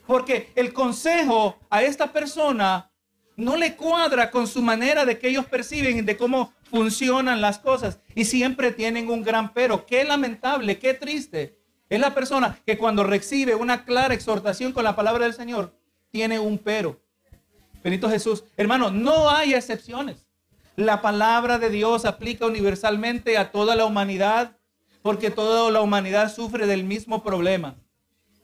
Porque 0.06 0.52
el 0.54 0.72
consejo 0.72 1.58
a 1.70 1.82
esta 1.82 2.12
persona 2.12 2.90
no 3.36 3.56
le 3.56 3.76
cuadra 3.76 4.30
con 4.30 4.46
su 4.46 4.62
manera 4.62 5.04
de 5.04 5.18
que 5.18 5.28
ellos 5.28 5.46
perciben, 5.46 6.06
de 6.06 6.16
cómo 6.16 6.52
funcionan 6.70 7.40
las 7.40 7.58
cosas. 7.58 8.00
Y 8.14 8.24
siempre 8.24 8.72
tienen 8.72 9.10
un 9.10 9.22
gran 9.22 9.52
pero. 9.52 9.84
Qué 9.86 10.04
lamentable, 10.04 10.78
qué 10.78 10.94
triste. 10.94 11.58
Es 11.88 12.00
la 12.00 12.14
persona 12.14 12.58
que 12.66 12.78
cuando 12.78 13.04
recibe 13.04 13.54
una 13.54 13.84
clara 13.84 14.14
exhortación 14.14 14.72
con 14.72 14.84
la 14.84 14.96
palabra 14.96 15.24
del 15.24 15.34
Señor, 15.34 15.76
tiene 16.10 16.38
un 16.38 16.58
pero. 16.58 17.00
Benito 17.84 18.08
Jesús. 18.08 18.44
Hermano, 18.56 18.90
no 18.90 19.30
hay 19.30 19.54
excepciones. 19.54 20.26
La 20.76 21.00
palabra 21.00 21.58
de 21.58 21.70
Dios 21.70 22.04
aplica 22.04 22.46
universalmente 22.46 23.38
a 23.38 23.50
toda 23.50 23.76
la 23.76 23.86
humanidad 23.86 24.56
porque 25.02 25.30
toda 25.30 25.70
la 25.70 25.80
humanidad 25.80 26.34
sufre 26.34 26.66
del 26.66 26.82
mismo 26.82 27.22
problema. 27.22 27.76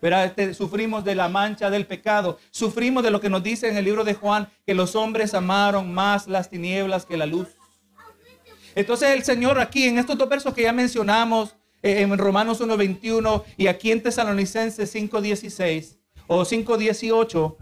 Pero 0.03 0.19
este, 0.19 0.53
sufrimos 0.53 1.05
de 1.05 1.15
la 1.15 1.29
mancha 1.29 1.71
del 1.71 1.87
pecado. 1.87 2.41
Sufrimos 2.51 3.05
de 3.05 3.13
lo 3.13 3.21
que 3.21 3.31
nos 3.31 3.41
dice 3.41 3.69
en 3.69 3.77
el 3.77 3.85
libro 3.85 4.03
de 4.03 4.15
Juan, 4.15 4.49
que 4.67 4.75
los 4.75 4.97
hombres 4.97 5.33
amaron 5.33 5.95
más 5.95 6.27
las 6.27 6.51
tinieblas 6.51 7.07
que 7.07 7.17
la 7.17 7.25
luz. 7.25 7.47
Entonces 8.75 9.11
el 9.11 9.23
Señor 9.23 9.61
aquí 9.61 9.85
en 9.85 9.99
estos 9.99 10.19
dos 10.19 10.29
versos 10.29 10.55
que 10.55 10.63
ya 10.63 10.73
mencionamos, 10.73 11.55
eh, 11.85 12.01
en 12.01 12.19
Romanos 12.19 12.61
1.21 12.61 13.45
y 13.57 13.69
aquí 13.69 13.93
en 13.93 14.03
Tesalonicenses 14.03 14.93
5.16 14.93 15.99
o 16.27 16.43
5.18, 16.43 17.57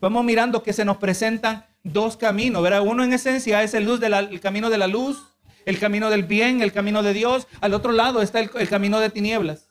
vamos 0.00 0.24
mirando 0.24 0.62
que 0.62 0.72
se 0.72 0.86
nos 0.86 0.96
presentan 0.96 1.66
dos 1.82 2.16
caminos, 2.16 2.62
¿verdad? 2.62 2.80
Uno 2.80 3.04
en 3.04 3.12
esencia 3.12 3.62
es 3.62 3.74
el, 3.74 3.84
luz 3.84 4.00
el 4.02 4.40
camino 4.40 4.70
de 4.70 4.78
la 4.78 4.86
luz, 4.86 5.22
el 5.66 5.78
camino 5.78 6.08
del 6.08 6.22
bien, 6.22 6.62
el 6.62 6.72
camino 6.72 7.02
de 7.02 7.12
Dios. 7.12 7.46
Al 7.60 7.74
otro 7.74 7.92
lado 7.92 8.22
está 8.22 8.40
el, 8.40 8.48
camino 8.70 8.98
de 8.98 9.10
tinieblas, 9.10 9.65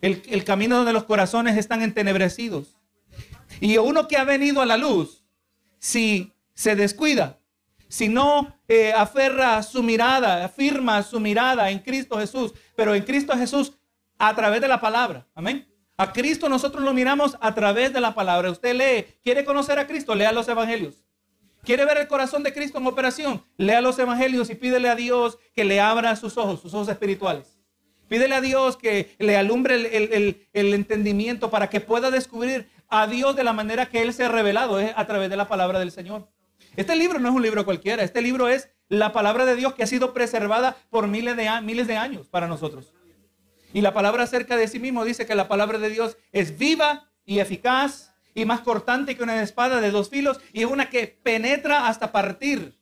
el, 0.00 0.22
el, 0.28 0.44
camino 0.44 0.76
donde 0.76 0.92
los 0.92 1.04
corazones 1.04 1.56
están 1.56 1.82
entenebrecidos. 1.82 2.76
Y 3.60 3.78
uno 3.78 4.08
que 4.08 4.16
ha 4.16 4.24
venido 4.24 4.60
a 4.60 4.66
la 4.66 4.76
luz, 4.76 5.24
si 5.78 6.32
se 6.54 6.76
descuida, 6.76 7.38
si 7.88 8.08
no 8.08 8.58
eh, 8.68 8.92
aferra 8.92 9.62
su 9.62 9.82
mirada, 9.82 10.44
afirma 10.44 11.02
su 11.02 11.20
mirada 11.20 11.70
en 11.70 11.78
Cristo 11.78 12.18
Jesús, 12.18 12.52
pero 12.74 12.94
en 12.94 13.04
Cristo 13.04 13.36
Jesús 13.36 13.72
a 14.18 14.34
través 14.34 14.60
de 14.60 14.68
la 14.68 14.80
palabra. 14.80 15.26
Amén. 15.34 15.66
A 15.96 16.12
Cristo 16.12 16.48
nosotros 16.48 16.82
lo 16.82 16.92
miramos 16.92 17.36
a 17.40 17.54
través 17.54 17.92
de 17.92 18.00
la 18.00 18.14
palabra. 18.14 18.50
Usted 18.50 18.74
lee, 18.74 19.06
quiere 19.22 19.44
conocer 19.44 19.78
a 19.78 19.86
Cristo, 19.86 20.14
lea 20.14 20.32
los 20.32 20.48
evangelios. 20.48 21.06
¿Quiere 21.62 21.84
ver 21.84 21.98
el 21.98 22.06
corazón 22.06 22.42
de 22.42 22.52
Cristo 22.52 22.78
en 22.78 22.86
operación? 22.86 23.42
Lea 23.56 23.80
los 23.80 23.98
evangelios 23.98 24.50
y 24.50 24.54
pídele 24.54 24.88
a 24.88 24.94
Dios 24.94 25.38
que 25.54 25.64
le 25.64 25.80
abra 25.80 26.14
sus 26.16 26.36
ojos, 26.36 26.60
sus 26.60 26.74
ojos 26.74 26.88
espirituales. 26.88 27.55
Pídele 28.08 28.34
a 28.36 28.40
Dios 28.40 28.76
que 28.76 29.14
le 29.18 29.36
alumbre 29.36 29.74
el, 29.74 30.46
entendimiento 30.52 31.50
para 31.50 31.68
que 31.68 31.80
pueda 31.80 32.10
descubrir 32.10 32.68
a 32.88 33.06
Dios 33.06 33.34
de 33.34 33.42
la 33.42 33.52
manera 33.52 33.86
que 33.86 34.02
Él 34.02 34.14
se 34.14 34.24
ha 34.24 34.28
revelado, 34.28 34.78
es 34.78 34.92
a 34.94 35.06
través 35.06 35.28
de 35.28 35.36
la 35.36 35.48
palabra 35.48 35.80
del 35.80 35.90
Señor. 35.90 36.28
Este 36.76 36.94
libro 36.94 37.18
no 37.18 37.28
es 37.28 37.34
un 37.34 37.42
libro 37.42 37.64
cualquiera, 37.64 38.04
este 38.04 38.22
libro 38.22 38.48
es 38.48 38.68
la 38.88 39.12
palabra 39.12 39.44
de 39.44 39.56
Dios 39.56 39.74
que 39.74 39.82
ha 39.82 39.86
sido 39.86 40.14
preservada 40.14 40.76
por 40.90 41.08
miles 41.08 41.36
de, 41.36 41.48
años 41.96 42.28
para 42.28 42.46
nosotros. 42.46 42.92
Y 43.72 43.80
la 43.80 43.92
palabra 43.92 44.22
acerca 44.22 44.56
de 44.56 44.68
sí 44.68 44.78
mismo 44.78 45.04
dice 45.04 45.26
que 45.26 45.34
la 45.34 45.48
palabra 45.48 45.78
de 45.78 45.90
Dios 45.90 46.16
es 46.32 46.56
viva 46.56 47.10
y 47.24 47.40
eficaz 47.40 48.14
y 48.34 48.44
más 48.44 48.60
cortante 48.60 49.16
que 49.16 49.22
una 49.22 49.42
espada 49.42 49.80
de 49.80 49.90
dos 49.90 50.10
filos 50.10 50.40
y 50.52 50.64
una 50.64 50.88
que 50.88 51.18
penetra 51.22 51.88
hasta 51.88 52.12
partir. 52.12 52.76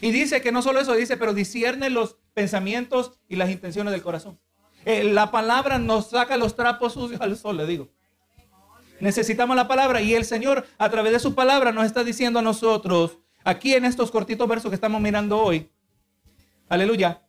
Y 0.00 0.10
dice 0.10 0.40
que 0.40 0.52
no 0.52 0.62
solo 0.62 0.80
eso, 0.80 0.94
dice, 0.94 1.16
pero 1.16 1.34
discierne 1.34 1.90
los 1.90 2.16
pensamientos 2.38 3.18
y 3.28 3.34
las 3.34 3.50
intenciones 3.50 3.90
del 3.90 4.00
corazón. 4.00 4.38
Eh, 4.84 5.02
la 5.02 5.32
palabra 5.32 5.80
nos 5.80 6.10
saca 6.10 6.36
los 6.36 6.54
trapos 6.54 6.92
sucios 6.92 7.20
al 7.20 7.36
sol, 7.36 7.56
le 7.56 7.66
digo. 7.66 7.88
Necesitamos 9.00 9.56
la 9.56 9.66
palabra 9.66 10.00
y 10.02 10.14
el 10.14 10.24
Señor 10.24 10.64
a 10.78 10.88
través 10.88 11.10
de 11.10 11.18
su 11.18 11.34
palabra 11.34 11.72
nos 11.72 11.84
está 11.84 12.04
diciendo 12.04 12.38
a 12.38 12.42
nosotros, 12.42 13.18
aquí 13.42 13.74
en 13.74 13.84
estos 13.84 14.12
cortitos 14.12 14.46
versos 14.46 14.70
que 14.70 14.76
estamos 14.76 15.00
mirando 15.00 15.36
hoy, 15.36 15.68
aleluya, 16.68 17.22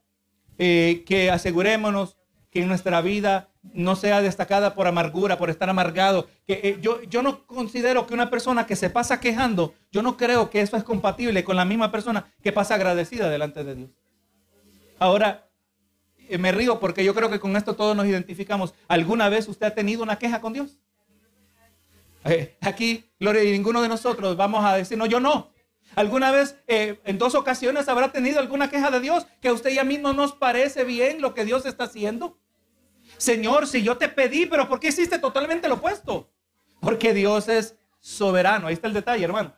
eh, 0.60 1.04
que 1.08 1.32
asegurémonos 1.32 2.18
que 2.52 2.64
nuestra 2.66 3.02
vida 3.02 3.50
no 3.64 3.96
sea 3.96 4.22
destacada 4.22 4.76
por 4.76 4.86
amargura, 4.86 5.40
por 5.40 5.50
estar 5.50 5.72
amargado. 5.72 6.28
Que, 6.46 6.62
eh, 6.64 6.78
yo, 6.82 7.02
yo 7.02 7.24
no 7.24 7.48
considero 7.48 8.06
que 8.06 8.14
una 8.14 8.30
persona 8.30 8.68
que 8.68 8.76
se 8.76 8.92
pasa 8.92 9.20
quejando, 9.20 9.74
yo 9.92 10.04
no 10.04 10.18
creo 10.18 10.52
que 10.52 10.62
eso 10.62 10.78
es 10.78 10.84
compatible 10.84 11.44
con 11.44 11.56
la 11.56 11.66
misma 11.66 11.92
persona 11.92 12.32
que 12.44 12.52
pasa 12.52 12.76
agradecida 12.76 13.28
delante 13.28 13.64
de 13.64 13.74
Dios. 13.74 13.90
Ahora, 15.00 15.50
eh, 16.28 16.38
me 16.38 16.52
río 16.52 16.80
porque 16.80 17.04
yo 17.04 17.16
creo 17.16 17.30
que 17.30 17.40
con 17.40 17.56
esto 17.56 17.76
todos 17.76 17.96
nos 17.96 18.06
identificamos. 18.06 18.74
¿Alguna 18.88 19.30
vez 19.30 19.48
usted 19.48 19.68
ha 19.68 19.74
tenido 19.74 20.04
una 20.04 20.20
queja 20.20 20.42
con 20.42 20.54
Dios? 20.54 20.78
Eh, 22.26 22.58
aquí, 22.62 23.10
Gloria, 23.20 23.44
y 23.44 23.52
ninguno 23.52 23.82
de 23.82 23.88
nosotros 23.88 24.36
vamos 24.36 24.64
a 24.64 24.76
decir, 24.76 24.98
no, 24.98 25.06
yo 25.06 25.20
no. 25.20 25.52
¿Alguna 25.96 26.30
vez, 26.30 26.56
en 26.68 27.18
dos 27.18 27.34
ocasiones, 27.34 27.90
habrá 27.90 28.12
tenido 28.12 28.40
alguna 28.40 28.70
queja 28.70 28.92
de 28.92 29.00
Dios 29.00 29.26
que 29.42 29.48
a 29.48 29.54
usted 29.54 29.72
y 29.72 29.80
a 29.80 29.84
mí 29.84 29.98
no 29.98 30.14
nos 30.14 30.34
parece 30.34 30.84
bien 30.84 31.20
lo 31.20 31.34
que 31.34 31.46
Dios 31.46 31.66
está 31.66 31.86
haciendo? 31.86 32.38
Señor, 33.18 33.68
si 33.68 33.82
yo 33.82 33.98
te 33.98 34.08
pedí, 34.08 34.46
pero 34.46 34.68
¿por 34.68 34.80
qué 34.80 34.90
hiciste 34.90 35.18
totalmente 35.18 35.68
lo 35.68 35.76
opuesto? 35.76 36.30
Porque 36.80 37.14
Dios 37.14 37.50
es 37.50 37.76
soberano. 38.00 38.68
Ahí 38.68 38.74
está 38.74 38.88
el 38.88 38.94
detalle, 38.94 39.26
hermano. 39.26 39.54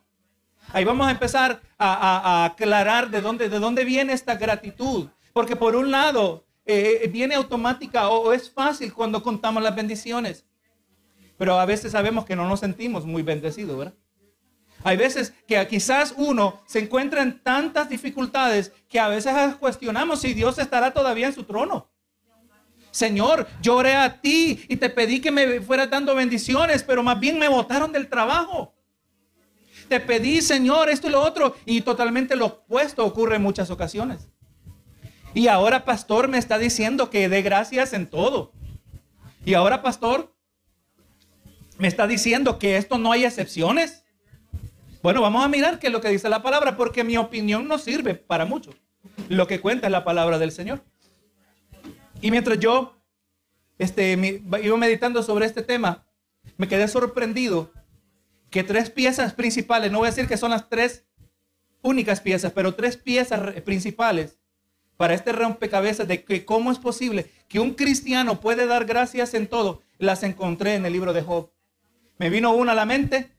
Ahí 0.74 0.83
vamos 0.83 1.07
a 1.07 1.12
empezar 1.12 1.62
a, 1.77 2.45
aclarar 2.45 3.10
de 3.10 3.21
dónde, 3.21 3.50
de 3.50 3.60
dónde 3.60 3.83
viene 3.83 4.13
esta 4.13 4.36
gratitud. 4.36 5.10
Porque 5.33 5.55
por 5.55 5.75
un 5.75 5.91
lado, 5.91 6.45
eh, 6.65 7.09
viene 7.11 7.35
automática 7.35 8.09
o, 8.09 8.33
es 8.33 8.50
fácil 8.50 8.93
cuando 8.93 9.21
contamos 9.23 9.61
las 9.63 9.75
bendiciones. 9.75 10.45
Pero 11.38 11.59
a 11.59 11.65
veces 11.65 11.91
sabemos 11.91 12.25
que 12.25 12.35
no 12.35 12.47
nos 12.47 12.59
sentimos 12.59 13.05
muy 13.05 13.23
bendecidos, 13.23 13.77
¿verdad? 13.77 13.93
Hay 14.83 14.97
veces 14.97 15.33
que 15.47 15.65
quizás 15.67 16.13
uno 16.17 16.61
se 16.65 16.79
encuentra 16.79 17.21
en 17.21 17.41
tantas 17.43 17.89
dificultades 17.89 18.71
que 18.88 19.00
a 19.00 19.07
veces 19.07 19.33
cuestionamos 19.59 20.21
si 20.21 20.33
Dios 20.33 20.57
estará 20.59 20.91
todavía 20.91 21.27
en 21.27 21.33
su 21.33 21.43
trono. 21.43 21.88
Señor, 22.89 23.47
lloré 23.61 23.95
a 23.95 24.19
ti 24.19 24.65
y 24.67 24.75
te 24.75 24.89
pedí 24.89 25.21
que 25.21 25.31
me 25.31 25.61
fueras 25.61 25.89
dando 25.89 26.15
bendiciones, 26.15 26.83
pero 26.83 27.03
más 27.03 27.19
bien 27.19 27.39
me 27.39 27.47
botaron 27.47 27.91
del 27.91 28.09
trabajo. 28.09 28.73
Te 29.88 30.00
pedí, 30.00 30.41
Señor, 30.41 30.89
esto 30.89 31.07
y 31.07 31.11
lo 31.11 31.21
otro, 31.21 31.55
y 31.65 31.81
totalmente 31.81 32.35
lo 32.35 32.45
opuesto 32.47 33.05
ocurre 33.05 33.35
en 33.35 33.43
muchas 33.43 33.69
ocasiones. 33.69 34.30
Y 35.33 35.47
ahora, 35.47 35.85
pastor, 35.85 36.27
me 36.27 36.38
está 36.38 36.57
diciendo 36.57 37.09
que 37.09 37.29
dé 37.29 37.41
gracias 37.41 37.93
en 37.93 38.07
todo. 38.07 38.51
Y 39.45 39.53
ahora, 39.53 39.81
pastor, 39.81 40.35
me 41.77 41.88
está 41.88 42.05
diciendo 42.05 42.59
que 42.59 42.77
esto 42.77 42.97
no 42.97 43.11
hay 43.11 43.23
excepciones. 43.23 44.03
Bueno, 45.01 45.21
vamos 45.21 45.43
a 45.43 45.47
mirar 45.47 45.79
qué 45.79 45.88
es 45.88 45.93
lo 45.93 46.01
que 46.01 46.09
dice 46.09 46.29
la 46.29 46.43
palabra, 46.43 46.75
porque 46.75 47.03
mi 47.03 47.17
opinión 47.17 47.67
no 47.67 47.77
sirve 47.77 48.15
para 48.15 48.45
mucho. 48.45 48.73
Lo 49.29 49.47
que 49.47 49.61
cuenta 49.61 49.88
es 49.88 49.91
la 49.91 50.03
palabra 50.03 50.38
del 50.38 50.51
Señor. 50.51 50.83
Y 52.21 52.29
mientras 52.29 52.59
yo 52.59 53.01
este, 53.79 54.43
iba 54.61 54.77
meditando 54.77 55.23
sobre 55.23 55.45
este 55.45 55.63
tema, 55.63 56.05
me 56.57 56.67
quedé 56.67 56.88
sorprendido 56.88 57.71
que 58.50 58.63
tres 58.63 58.89
piezas 58.89 59.33
principales, 59.33 59.91
no 59.91 60.00
voy 60.00 60.07
a 60.07 60.11
decir 60.11 60.27
que 60.27 60.38
son 60.38 60.51
las 60.51 60.69
tres 60.69 61.05
únicas 61.81 62.19
piezas, 62.19 62.51
pero 62.51 62.75
tres 62.75 62.97
piezas 62.97 63.61
principales 63.61 64.40
para 65.01 65.15
este 65.15 65.31
rompecabezas 65.31 66.08
de 66.08 66.24
que 66.24 66.46
cómo 66.46 66.72
es 66.72 66.77
posible 66.77 67.25
que 67.48 67.60
un 67.60 67.74
cristiano 67.74 68.39
puede 68.39 68.67
dar 68.67 68.86
gracias 68.86 69.34
en 69.34 69.48
todo, 69.48 69.81
las 69.98 70.22
encontré 70.22 70.75
en 70.75 70.86
el 70.86 70.93
libro 70.93 71.12
de 71.12 71.24
Job. 71.24 71.50
Me 72.20 72.29
vino 72.29 72.53
una 72.53 72.74
a 72.74 72.75
la 72.75 72.86
mente 72.86 73.31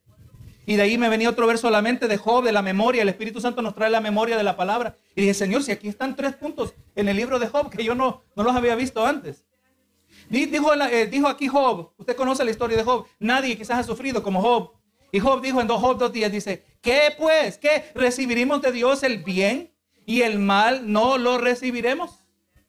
y 0.66 0.74
de 0.74 0.82
ahí 0.82 0.98
me 0.98 1.08
venía 1.08 1.30
otro 1.30 1.46
verso 1.46 1.68
a 1.68 1.70
la 1.70 1.80
mente 1.80 2.08
de 2.08 2.16
Job, 2.16 2.42
de 2.42 2.50
la 2.50 2.62
memoria. 2.62 3.02
El 3.02 3.10
Espíritu 3.10 3.40
Santo 3.40 3.62
nos 3.62 3.76
trae 3.76 3.90
la 3.90 4.00
memoria 4.00 4.36
de 4.36 4.42
la 4.42 4.56
palabra. 4.56 4.96
Y 5.14 5.20
dije, 5.20 5.34
Señor, 5.34 5.62
si 5.62 5.70
aquí 5.70 5.86
están 5.86 6.16
tres 6.16 6.34
puntos 6.34 6.74
en 6.96 7.08
el 7.08 7.16
libro 7.16 7.38
de 7.38 7.46
Job 7.46 7.70
que 7.70 7.84
yo 7.84 7.94
no, 7.94 8.24
no 8.34 8.42
los 8.42 8.56
había 8.56 8.74
visto 8.74 9.06
antes. 9.06 9.44
Dijo, 10.28 10.74
eh, 10.74 11.06
dijo 11.06 11.28
aquí 11.28 11.46
Job, 11.46 11.92
usted 11.96 12.16
conoce 12.16 12.44
la 12.44 12.50
historia 12.50 12.76
de 12.76 12.82
Job, 12.82 13.06
nadie 13.20 13.56
quizás 13.56 13.78
ha 13.78 13.84
sufrido 13.84 14.20
como 14.24 14.42
Job. 14.42 14.72
Y 15.12 15.20
Job 15.20 15.40
dijo 15.40 15.60
en 15.60 15.68
Job 15.68 15.96
2.10, 15.96 16.28
dice, 16.28 16.64
¿qué 16.80 17.14
pues? 17.16 17.56
¿Qué? 17.56 17.84
¿Recibiremos 17.94 18.62
de 18.62 18.72
Dios 18.72 19.04
el 19.04 19.22
bien 19.22 19.71
y 20.06 20.22
el 20.22 20.38
mal 20.38 20.90
no 20.92 21.18
lo 21.18 21.38
recibiremos? 21.38 22.24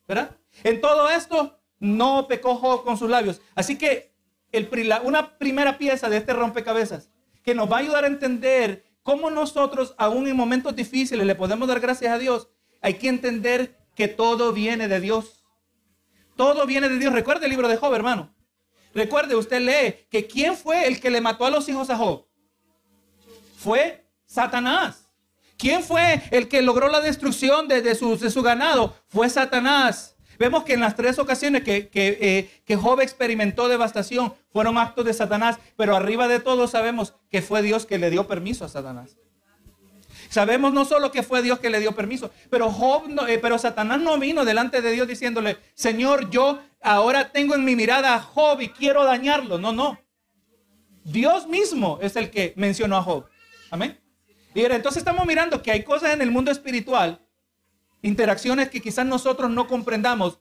¿Verdad? 0.06 0.36
En 0.62 0.80
todo 0.80 1.10
esto 1.10 1.58
no 1.78 2.26
pecó 2.28 2.56
Job 2.56 2.84
con 2.84 2.96
sus 2.96 3.10
labios. 3.10 3.40
Así 3.54 3.76
que 3.76 4.12
el, 4.52 4.68
una 5.04 5.36
primera 5.38 5.78
pieza 5.78 6.08
de 6.08 6.16
este 6.16 6.32
rompecabezas 6.32 7.10
que 7.42 7.54
nos 7.54 7.70
va 7.70 7.76
a 7.76 7.80
ayudar 7.80 8.04
a 8.04 8.08
entender 8.08 8.84
cómo 9.02 9.30
nosotros, 9.30 9.94
aún 9.98 10.26
en 10.26 10.36
momentos 10.36 10.74
difíciles, 10.74 11.26
le 11.26 11.34
podemos 11.34 11.68
dar 11.68 11.80
gracias 11.80 12.12
a 12.12 12.18
Dios, 12.18 12.48
hay 12.80 12.94
que 12.94 13.08
entender 13.08 13.76
que 13.94 14.08
todo 14.08 14.52
viene 14.52 14.88
de 14.88 15.00
Dios. 15.00 15.44
Todo 16.36 16.66
viene 16.66 16.88
de 16.88 16.98
Dios. 16.98 17.12
Recuerde 17.12 17.46
el 17.46 17.50
libro 17.50 17.68
de 17.68 17.76
Job, 17.76 17.94
hermano. 17.94 18.34
Recuerde, 18.94 19.36
usted 19.36 19.60
lee 19.60 20.06
que 20.10 20.26
quién 20.26 20.56
fue 20.56 20.86
el 20.86 21.00
que 21.00 21.10
le 21.10 21.20
mató 21.20 21.44
a 21.44 21.50
los 21.50 21.68
hijos 21.68 21.90
a 21.90 21.96
Job. 21.96 22.26
Fue 23.56 24.06
Satanás. 24.24 25.03
¿Quién 25.56 25.82
fue 25.82 26.22
el 26.30 26.48
que 26.48 26.62
logró 26.62 26.88
la 26.88 27.00
destrucción 27.00 27.68
de, 27.68 27.94
su, 27.94 28.42
ganado? 28.42 28.96
Fue 29.08 29.28
Satanás. 29.28 30.16
Vemos 30.38 30.64
que 30.64 30.74
en 30.74 30.80
las 30.80 30.96
tres 30.96 31.18
ocasiones 31.18 31.62
que, 31.62 31.88
que, 31.88 32.18
eh, 32.20 32.62
que 32.64 32.76
Job 32.76 33.00
experimentó 33.00 33.68
devastación 33.68 34.34
fueron 34.52 34.78
actos 34.78 35.04
de 35.04 35.14
Satanás, 35.14 35.58
pero 35.76 35.94
arriba 35.94 36.26
de 36.26 36.40
todo 36.40 36.66
sabemos 36.66 37.14
que 37.30 37.40
fue 37.40 37.62
Dios 37.62 37.86
que 37.86 37.98
le 37.98 38.10
dio 38.10 38.26
permiso 38.26 38.64
a 38.64 38.68
Satanás. 38.68 39.16
Sabemos 40.28 40.72
no 40.72 40.84
solo 40.84 41.12
que 41.12 41.22
fue 41.22 41.42
Dios 41.42 41.60
que 41.60 41.70
le 41.70 41.78
dio 41.78 41.92
permiso, 41.92 42.32
pero 42.50 42.70
Job, 42.70 43.04
eh, 43.28 43.38
pero 43.40 43.56
Satanás 43.56 44.00
no 44.00 44.18
vino 44.18 44.44
delante 44.44 44.82
de 44.82 44.90
Dios 44.90 45.06
diciéndole, 45.06 45.58
Señor, 45.74 46.30
yo 46.30 46.58
ahora 46.82 47.30
tengo 47.30 47.54
en 47.54 47.64
mi 47.64 47.76
mirada 47.76 48.14
a 48.14 48.20
Job 48.20 48.60
y 48.60 48.68
quiero 48.70 49.04
dañarlo. 49.04 49.58
No, 49.58 49.72
no. 49.72 49.98
Dios 51.04 51.46
mismo 51.46 51.98
es 52.02 52.16
el 52.16 52.30
que 52.30 52.52
mencionó 52.56 52.96
a 52.96 53.02
Job. 53.02 53.26
Amén. 53.70 54.00
Y 54.54 54.64
entonces 54.64 54.98
estamos 54.98 55.26
mirando 55.26 55.62
que 55.62 55.72
hay 55.72 55.82
cosas 55.82 56.14
en 56.14 56.22
el 56.22 56.30
mundo 56.30 56.50
espiritual, 56.50 57.20
interacciones 58.02 58.70
que 58.70 58.80
quizás 58.80 59.04
nosotros 59.04 59.50
no 59.50 59.66
comprendamos, 59.66 60.40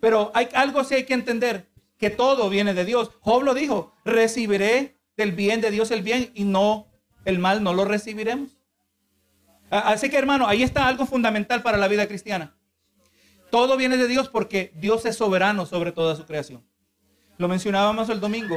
pero 0.00 0.30
hay 0.34 0.48
algo 0.54 0.84
sí 0.84 0.94
hay 0.94 1.04
que 1.04 1.14
entender, 1.14 1.70
que 1.98 2.10
todo 2.10 2.50
viene 2.50 2.74
de 2.74 2.84
Dios. 2.84 3.10
Job 3.20 3.42
lo 3.42 3.54
dijo, 3.54 3.94
recibiré 4.04 5.00
del 5.16 5.32
bien 5.32 5.62
de 5.62 5.70
Dios 5.70 5.90
el 5.90 6.02
bien 6.02 6.30
y 6.34 6.44
no 6.44 6.88
el 7.24 7.38
mal 7.38 7.62
no 7.62 7.72
lo 7.72 7.86
recibiremos. 7.86 8.58
Así 9.70 10.10
que 10.10 10.18
hermano, 10.18 10.46
ahí 10.46 10.62
está 10.62 10.86
algo 10.86 11.06
fundamental 11.06 11.62
para 11.62 11.78
la 11.78 11.88
vida 11.88 12.06
cristiana. 12.06 12.54
Todo 13.50 13.76
viene 13.76 13.96
de 13.96 14.08
Dios 14.08 14.28
porque 14.28 14.72
Dios 14.76 15.06
es 15.06 15.16
soberano 15.16 15.64
sobre 15.64 15.92
toda 15.92 16.16
su 16.16 16.26
creación. 16.26 16.66
Lo 17.38 17.48
mencionábamos 17.48 18.08
el 18.10 18.20
domingo. 18.20 18.56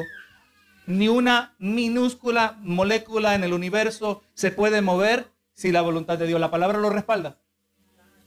Ni 0.87 1.09
una 1.09 1.55
minúscula 1.59 2.57
molécula 2.61 3.35
en 3.35 3.43
el 3.43 3.53
universo 3.53 4.23
se 4.33 4.51
puede 4.51 4.81
mover 4.81 5.27
si 5.53 5.71
la 5.71 5.81
voluntad 5.81 6.17
de 6.17 6.27
Dios. 6.27 6.39
La 6.39 6.49
palabra 6.49 6.79
lo 6.79 6.89
respalda. 6.89 7.37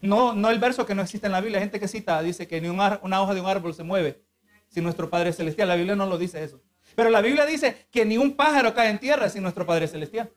No, 0.02 0.35
no 0.35 0.50
el 0.50 0.59
verso 0.59 0.87
que 0.87 0.95
no 0.95 1.02
existe 1.02 1.26
en 1.26 1.33
la 1.33 1.40
Biblia. 1.40 1.61
Gente 1.61 1.81
que 1.81 1.88
cita, 1.88 2.23
dice 2.23 2.47
que 2.47 2.61
ni 2.61 2.69
una 2.69 3.00
hoja 3.02 3.35
de 3.35 3.40
un 3.40 3.47
árbol 3.47 3.75
se 3.75 3.83
mueve 3.83 4.23
si 4.69 4.81
nuestro 4.81 5.11
Padre 5.11 5.33
Celestial. 5.33 5.69
La 5.69 5.76
Biblia 5.76 5.97
no 5.97 6.07
lo 6.07 6.19
dice 6.19 6.43
eso. 6.45 6.62
Pero 6.95 7.11
la 7.11 7.21
Biblia 7.21 7.47
dice 7.47 7.87
que 7.90 8.05
ni 8.05 8.19
un 8.19 8.37
pájaro 8.37 8.75
cae 8.75 8.90
en 8.90 8.99
tierra 8.99 9.29
sin 9.29 9.43
nuestro 9.43 9.64
Padre 9.67 9.88
Celestial. 9.88 10.31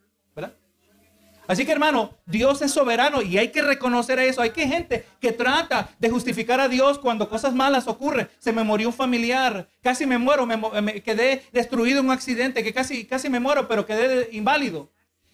Así 1.47 1.65
que 1.65 1.71
hermano, 1.71 2.11
Dios 2.25 2.61
es 2.61 2.71
soberano 2.71 3.21
y 3.21 3.37
hay 3.37 3.49
que 3.49 3.61
reconocer 3.61 4.19
eso. 4.19 4.41
Hay 4.41 4.51
que 4.51 4.67
gente 4.67 5.05
que 5.19 5.31
trata 5.31 5.89
de 5.99 6.09
justificar 6.09 6.59
a 6.59 6.69
Dios 6.69 6.99
cuando 6.99 7.29
cosas 7.29 7.53
malas 7.53 7.87
ocurren. 7.87 8.29
Se 8.39 8.53
me 8.53 8.63
murió 8.63 8.87
un 8.87 8.93
familiar, 8.93 9.67
casi 9.81 10.05
me 10.05 10.17
muero, 10.17 10.45
me, 10.45 11.01
quedé 11.01 11.43
destruido 11.51 11.99
en 11.99 12.05
un 12.05 12.11
accidente, 12.11 12.63
que 12.63 12.73
casi, 12.73 13.05
casi 13.05 13.29
me 13.29 13.39
muero, 13.39 13.67
pero 13.67 13.85
quedé 13.85 14.29
inválido. 14.31 14.89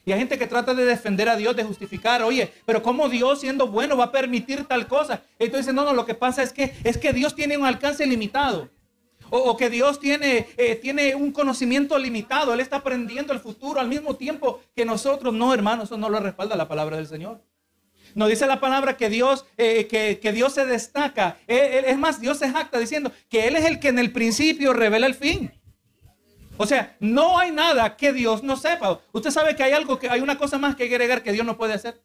Y 0.05 0.11
hay 0.11 0.19
gente 0.19 0.39
que 0.39 0.47
trata 0.47 0.73
de 0.73 0.85
defender 0.85 1.29
a 1.29 1.35
Dios, 1.35 1.55
de 1.55 1.63
justificar, 1.63 2.23
oye, 2.23 2.51
pero 2.65 2.81
¿cómo 2.81 3.09
Dios 3.09 3.41
siendo 3.41 3.67
bueno 3.67 3.95
va 3.95 4.05
a 4.05 4.11
permitir 4.11 4.65
tal 4.65 4.87
cosa? 4.87 5.21
Entonces, 5.37 5.73
no, 5.73 5.83
no, 5.83 5.93
lo 5.93 6.05
que 6.05 6.15
pasa 6.15 6.41
es 6.41 6.51
que, 6.51 6.73
es 6.83 6.97
que 6.97 7.13
Dios 7.13 7.35
tiene 7.35 7.57
un 7.57 7.65
alcance 7.65 8.05
limitado 8.07 8.69
o, 9.29 9.57
que 9.57 9.69
Dios 9.69 9.99
tiene, 9.99 10.47
eh, 10.57 10.75
tiene 10.75 11.15
un 11.15 11.31
conocimiento 11.31 11.97
limitado, 11.97 12.53
Él 12.53 12.59
está 12.59 12.77
aprendiendo 12.77 13.33
el 13.33 13.39
futuro 13.39 13.79
al 13.79 13.87
mismo 13.87 14.15
tiempo 14.15 14.61
que 14.75 14.85
nosotros. 14.85 15.33
No, 15.33 15.53
hermano, 15.53 15.83
eso 15.83 15.97
no 15.97 16.09
lo 16.09 16.19
respalda 16.19 16.55
la 16.55 16.67
palabra 16.67 16.97
del 16.97 17.07
Señor. 17.07 17.41
Nos 18.15 18.29
dice 18.29 18.47
la 18.47 18.59
palabra 18.59 18.97
que 18.97 19.09
Dios, 19.09 19.45
eh, 19.57 19.87
que, 19.87 20.31
Dios 20.31 20.53
se 20.53 20.65
destaca. 20.65 21.37
es 21.47 21.97
más, 21.97 22.19
Dios 22.19 22.39
se 22.39 22.49
jacta 22.49 22.79
diciendo 22.79 23.11
que 23.29 23.47
Él 23.47 23.55
es 23.55 23.65
el 23.65 23.79
que 23.79 23.89
en 23.89 23.99
el 23.99 24.11
principio 24.11 24.73
revela 24.73 25.05
el 25.05 25.13
fin. 25.15 25.51
O 26.61 26.65
sea, 26.65 26.97
no 26.99 27.39
hay 27.39 27.51
nada 27.51 27.95
que 27.95 28.11
Dios 28.11 28.43
no 28.43 28.57
sepa. 28.57 28.99
Usted 29.13 29.31
sabe 29.31 29.55
que 29.55 29.63
hay 29.63 29.71
algo, 29.71 29.97
que 29.97 30.09
hay 30.09 30.19
una 30.19 30.37
cosa 30.37 30.57
más 30.57 30.75
que 30.75 30.89
que 30.89 30.95
agregar 30.95 31.23
que 31.23 31.31
Dios 31.31 31.45
no 31.45 31.55
puede 31.55 31.73
hacer. 31.73 32.03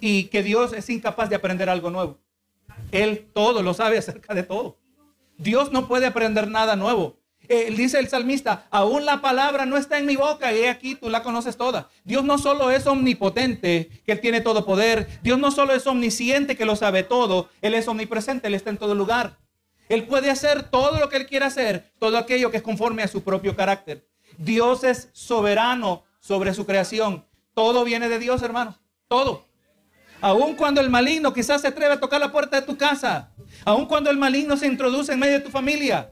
Y 0.00 0.24
que 0.24 0.44
Dios 0.44 0.72
es 0.72 0.88
incapaz 0.88 1.28
de 1.28 1.34
aprender 1.34 1.68
algo 1.68 1.90
nuevo. 1.90 2.20
Él 2.92 3.28
todo 3.34 3.62
lo 3.64 3.74
sabe 3.74 3.98
acerca 3.98 4.34
de 4.34 4.44
todo. 4.44 4.79
Dios 5.40 5.72
no 5.72 5.88
puede 5.88 6.06
aprender 6.06 6.48
nada 6.48 6.76
nuevo. 6.76 7.18
Eh, 7.48 7.74
dice 7.76 7.98
el 7.98 8.08
salmista, 8.08 8.66
aún 8.70 9.04
la 9.04 9.20
palabra 9.20 9.66
no 9.66 9.76
está 9.76 9.98
en 9.98 10.06
mi 10.06 10.14
boca 10.14 10.52
y 10.52 10.66
aquí 10.66 10.94
tú 10.94 11.08
la 11.08 11.22
conoces 11.22 11.56
toda. 11.56 11.88
Dios 12.04 12.22
no 12.24 12.38
solo 12.38 12.70
es 12.70 12.86
omnipotente, 12.86 13.90
que 14.04 14.12
Él 14.12 14.20
tiene 14.20 14.40
todo 14.40 14.64
poder. 14.64 15.08
Dios 15.22 15.38
no 15.38 15.50
solo 15.50 15.74
es 15.74 15.86
omnisciente, 15.86 16.56
que 16.56 16.64
lo 16.64 16.76
sabe 16.76 17.02
todo. 17.02 17.48
Él 17.60 17.74
es 17.74 17.88
omnipresente, 17.88 18.46
Él 18.46 18.54
está 18.54 18.70
en 18.70 18.76
todo 18.76 18.94
lugar. 18.94 19.38
Él 19.88 20.04
puede 20.04 20.30
hacer 20.30 20.62
todo 20.62 21.00
lo 21.00 21.08
que 21.08 21.16
Él 21.16 21.26
quiera 21.26 21.46
hacer, 21.46 21.90
todo 21.98 22.18
aquello 22.18 22.52
que 22.52 22.58
es 22.58 22.62
conforme 22.62 23.02
a 23.02 23.08
su 23.08 23.24
propio 23.24 23.56
carácter. 23.56 24.06
Dios 24.38 24.84
es 24.84 25.08
soberano 25.12 26.04
sobre 26.20 26.54
su 26.54 26.66
creación. 26.66 27.26
Todo 27.54 27.82
viene 27.82 28.08
de 28.08 28.20
Dios, 28.20 28.42
hermano. 28.42 28.78
Todo. 29.08 29.44
Aun 30.20 30.54
cuando 30.54 30.80
el 30.80 30.90
maligno 30.90 31.32
quizás 31.32 31.62
se 31.62 31.68
atreve 31.68 31.94
a 31.94 32.00
tocar 32.00 32.20
la 32.20 32.30
puerta 32.30 32.60
de 32.60 32.66
tu 32.66 32.76
casa, 32.76 33.29
aun 33.64 33.86
cuando 33.86 34.10
el 34.10 34.16
maligno 34.16 34.56
se 34.56 34.66
introduce 34.66 35.12
en 35.12 35.18
medio 35.18 35.34
de 35.34 35.44
tu 35.44 35.50
familia, 35.50 36.10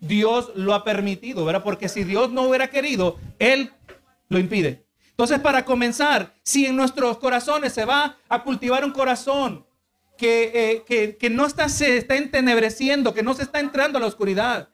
Dios 0.00 0.52
lo 0.54 0.74
ha 0.74 0.84
permitido, 0.84 1.44
¿verdad? 1.44 1.62
Porque 1.62 1.88
si 1.88 2.04
Dios 2.04 2.30
no 2.30 2.42
hubiera 2.42 2.68
querido, 2.68 3.18
Él 3.38 3.72
lo 4.28 4.38
impide. 4.38 4.86
Entonces, 5.10 5.40
para 5.40 5.64
comenzar, 5.64 6.34
si 6.44 6.66
en 6.66 6.76
nuestros 6.76 7.18
corazones 7.18 7.72
se 7.72 7.84
va 7.84 8.18
a 8.28 8.44
cultivar 8.44 8.84
un 8.84 8.92
corazón 8.92 9.66
que, 10.16 10.84
eh, 10.88 11.16
que, 11.18 11.30
no 11.30 11.46
está, 11.46 11.68
se 11.68 11.96
está 11.96 12.16
entenebreciendo, 12.16 13.14
que 13.14 13.24
no 13.24 13.34
se 13.34 13.42
está 13.42 13.58
entrando 13.58 13.98
a 13.98 14.00
la 14.00 14.06
oscuridad, 14.06 14.68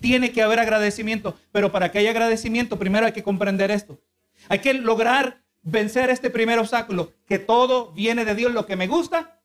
tiene 0.00 0.30
que 0.30 0.42
haber 0.42 0.60
agradecimiento. 0.60 1.36
Pero 1.50 1.72
para 1.72 1.90
que 1.90 1.98
haya 1.98 2.10
agradecimiento, 2.10 2.78
primero 2.78 3.06
hay 3.06 3.12
que 3.12 3.24
comprender 3.24 3.72
esto. 3.72 4.00
Hay 4.48 4.60
que 4.60 4.74
lograr 4.74 5.42
vencer 5.62 6.10
este 6.10 6.30
primer 6.30 6.58
obstáculo, 6.58 7.12
que 7.26 7.38
todo 7.38 7.92
viene 7.92 8.24
de 8.24 8.34
Dios, 8.34 8.52
lo 8.52 8.66
que 8.66 8.76
me 8.76 8.86
gusta 8.86 9.39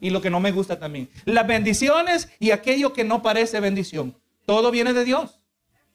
y 0.00 0.10
lo 0.10 0.20
que 0.20 0.30
no 0.30 0.40
me 0.40 0.52
gusta 0.52 0.78
también. 0.78 1.08
Las 1.24 1.46
bendiciones 1.46 2.28
y 2.38 2.50
aquello 2.50 2.92
que 2.92 3.04
no 3.04 3.22
parece 3.22 3.60
bendición. 3.60 4.16
Todo 4.46 4.70
viene 4.70 4.92
de 4.92 5.04
Dios. 5.04 5.40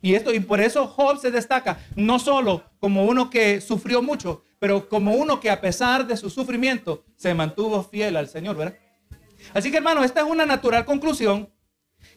Y 0.02 0.16
esto 0.16 0.34
y 0.34 0.40
por 0.42 0.60
eso 0.60 0.88
Job 0.88 1.20
se 1.20 1.32
destaca 1.32 1.80
no 1.96 2.20
solo 2.20 2.64
como 2.80 3.06
uno 3.06 3.30
que 3.30 3.62
sufrió 3.62 4.02
mucho, 4.02 4.44
pero 4.60 4.90
como 4.90 5.14
uno 5.14 5.40
que 5.40 5.50
a 5.50 5.62
pesar 5.62 6.06
de 6.06 6.18
su 6.18 6.30
sufrimiento 6.30 7.06
se 7.16 7.34
mantuvo 7.34 7.84
fiel 7.84 8.18
al 8.18 8.28
Señor, 8.28 8.58
¿verdad? 8.58 8.78
Así 9.54 9.72
que 9.72 9.78
hermano, 9.78 10.04
esta 10.04 10.22
es 10.22 10.28
una 10.28 10.46
natural 10.46 10.86
conclusión 10.86 11.50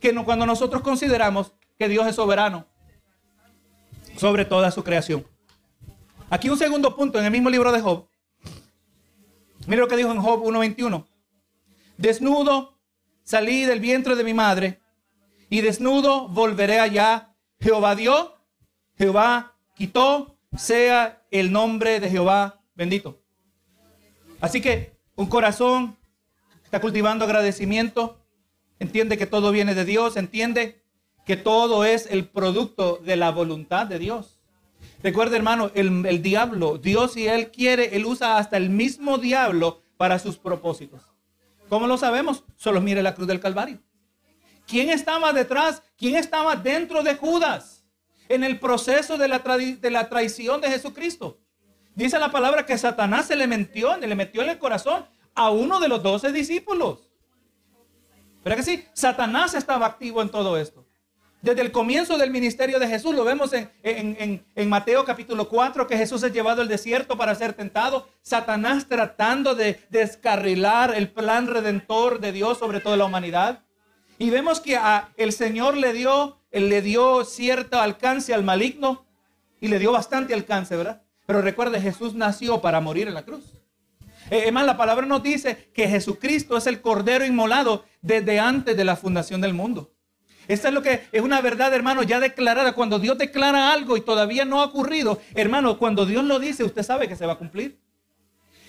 que 0.01 0.13
no, 0.13 0.25
cuando 0.25 0.47
nosotros 0.47 0.83
consideramos 0.83 1.53
que 1.79 1.89
Dios 1.89 2.07
es 2.07 2.17
soberano 2.17 2.67
sobre 4.17 4.45
toda 4.45 4.71
su 4.71 4.83
creación. 4.83 5.25
Aquí 6.29 6.49
un 6.49 6.59
segundo 6.59 6.97
punto 6.97 7.19
en 7.19 7.25
el 7.25 7.31
mismo 7.31 7.51
libro 7.51 7.71
de 7.71 7.81
Job. 7.81 8.09
Mira 9.67 9.83
lo 9.83 9.89
que 9.89 9.97
dijo 9.97 10.11
en 10.11 10.21
Job 10.21 10.43
1.21. 10.43 11.07
Desnudo 11.99 12.79
salí 13.23 13.65
del 13.65 13.81
vientre 13.81 14.15
de 14.15 14.25
mi 14.25 14.35
madre 14.35 14.81
y 15.49 15.61
desnudo 15.61 16.29
volveré 16.29 16.81
allá. 16.81 17.35
Jehová 17.59 17.95
dio, 17.95 18.35
Jehová 18.99 19.57
quitó, 19.75 20.39
sea 20.57 21.25
el 21.31 21.53
nombre 21.53 22.01
de 22.01 22.11
Jehová 22.11 22.63
bendito. 22.75 23.21
Así 24.41 24.61
que 24.61 24.97
un 25.15 25.27
corazón 25.27 25.97
está 26.63 26.81
cultivando 26.81 27.25
agradecimiento, 27.25 28.21
entiende 28.79 29.17
que 29.17 29.27
todo 29.27 29.51
viene 29.51 29.75
de 29.75 29.85
Dios, 29.85 30.17
entiende 30.17 30.83
que 31.25 31.37
todo 31.37 31.85
es 31.85 32.07
el 32.11 32.29
producto 32.29 33.01
de 33.05 33.17
la 33.17 33.31
voluntad 33.31 33.87
de 33.87 33.99
Dios. 33.99 34.39
Recuerda, 35.03 35.37
hermano, 35.37 35.71
el, 35.75 36.23
diablo, 36.23 36.79
Dios 36.79 37.15
si 37.15 37.27
Él 37.27 37.51
quiere, 37.51 37.97
Él 37.97 38.05
usa 38.05 38.39
hasta 38.39 38.57
el 38.57 38.71
mismo 38.71 39.19
diablo 39.19 39.83
para 39.97 40.19
sus 40.19 40.37
propósitos. 40.37 41.16
¿Cómo 41.69 41.87
lo 41.87 41.99
sabemos? 41.99 42.45
Solo 42.57 42.81
mire 42.81 43.03
la 43.03 43.15
cruz 43.15 43.27
del 43.27 43.41
Calvario. 43.41 43.81
¿Quién 44.67 44.91
estaba 44.91 45.33
detrás? 45.33 45.83
¿Quién 45.97 46.17
estaba 46.17 46.57
dentro 46.57 47.03
de 47.03 47.15
Judas? 47.15 47.85
En 48.29 48.45
el 48.45 48.59
proceso 48.59 49.17
de 49.17 49.29
la, 49.29 50.09
traición 50.09 50.61
de 50.61 50.71
Jesucristo. 50.71 51.41
Dice 51.95 52.19
la 52.19 52.31
palabra 52.31 52.67
que 52.67 52.77
Satanás 52.77 53.27
se 53.27 53.37
le 53.37 53.47
metió, 53.47 53.97
le 53.97 54.15
metió 54.15 54.43
en 54.43 54.51
el 54.51 54.59
corazón 54.59 55.07
a 55.35 55.51
uno 55.51 55.81
de 55.81 55.89
los 55.89 56.03
doce 56.03 56.33
discípulos. 56.33 57.11
¿Verdad 58.45 58.59
que 58.59 58.63
sí? 58.63 58.85
Satanás 58.93 59.55
estaba 59.55 59.87
activo 59.87 60.23
en 60.23 60.29
todo 60.29 60.57
esto. 60.57 60.86
Desde 61.43 61.61
el 61.63 61.71
comienzo 61.71 62.19
del 62.19 62.31
ministerio 62.31 62.79
de 62.79 62.89
Jesús, 62.89 63.15
lo 63.15 63.25
vemos 63.25 63.53
en, 63.53 64.69
Mateo 64.69 65.05
capítulo 65.05 65.49
4, 65.49 65.87
que 65.87 65.97
Jesús 65.97 66.23
es 66.23 66.33
llevado 66.33 66.63
al 66.63 66.69
desierto 66.69 67.17
para 67.17 67.35
ser 67.35 67.53
tentado. 67.53 68.09
Satanás 68.23 68.89
tratando 68.89 69.55
de 69.55 69.81
descarrilar 69.91 70.95
el 70.95 71.09
plan 71.09 71.47
redentor 71.47 72.21
de 72.21 72.33
Dios 72.33 72.59
sobre 72.59 72.81
toda 72.81 72.97
la 72.97 73.05
humanidad. 73.05 73.63
Y 74.19 74.31
vemos 74.31 74.61
que 74.61 74.79
el 75.17 75.33
Señor 75.33 75.77
le 75.77 75.93
dio, 75.93 76.39
le 76.51 76.83
dio 76.83 77.25
cierto 77.25 77.79
alcance 77.79 78.33
al 78.33 78.43
maligno 78.43 79.05
y 79.61 79.69
le 79.69 79.79
dio 79.79 79.93
bastante 79.93 80.33
alcance, 80.33 80.75
¿verdad? 80.75 81.03
Pero 81.27 81.43
recuerde, 81.43 81.81
Jesús 81.81 82.15
nació 82.15 82.61
para 82.61 82.81
morir 82.81 83.09
en 83.09 83.15
la 83.15 83.25
cruz. 83.25 83.45
Eh, 84.31 84.45
es 84.47 84.53
más, 84.53 84.65
la 84.65 84.77
palabra 84.77 85.07
nos 85.07 85.23
dice 85.23 85.71
que 85.75 85.89
Jesucristo 85.89 86.57
es 86.57 86.67
el 86.67 86.81
Cordero 86.81 87.25
inmolado 87.25 87.85
desde 88.01 88.41
antes 88.41 88.77
de 88.77 88.85
la 88.85 88.97
fundación 88.97 89.41
del 89.41 89.55
mundo. 89.55 89.93
Esta 90.49 90.69
es 90.69 90.75
lo 90.75 90.83
que 90.83 91.03
es 91.13 91.23
una 91.23 91.41
verdad, 91.41 91.73
hermano, 91.75 92.03
ya 92.03 92.21
declarada. 92.21 92.73
Cuando 92.73 92.99
Dios 92.99 93.19
declara 93.19 93.73
algo 93.73 93.97
y 93.97 94.01
todavía 94.01 94.45
no 94.45 94.61
ha 94.61 94.65
ocurrido, 94.65 95.21
hermano, 95.35 95.79
cuando 95.79 96.07
Dios 96.07 96.25
lo 96.25 96.39
dice, 96.39 96.65
usted 96.65 96.83
sabe 96.83 97.09
que 97.09 97.17
se 97.17 97.27
va 97.27 97.35
a 97.35 97.39
cumplir. 97.39 97.81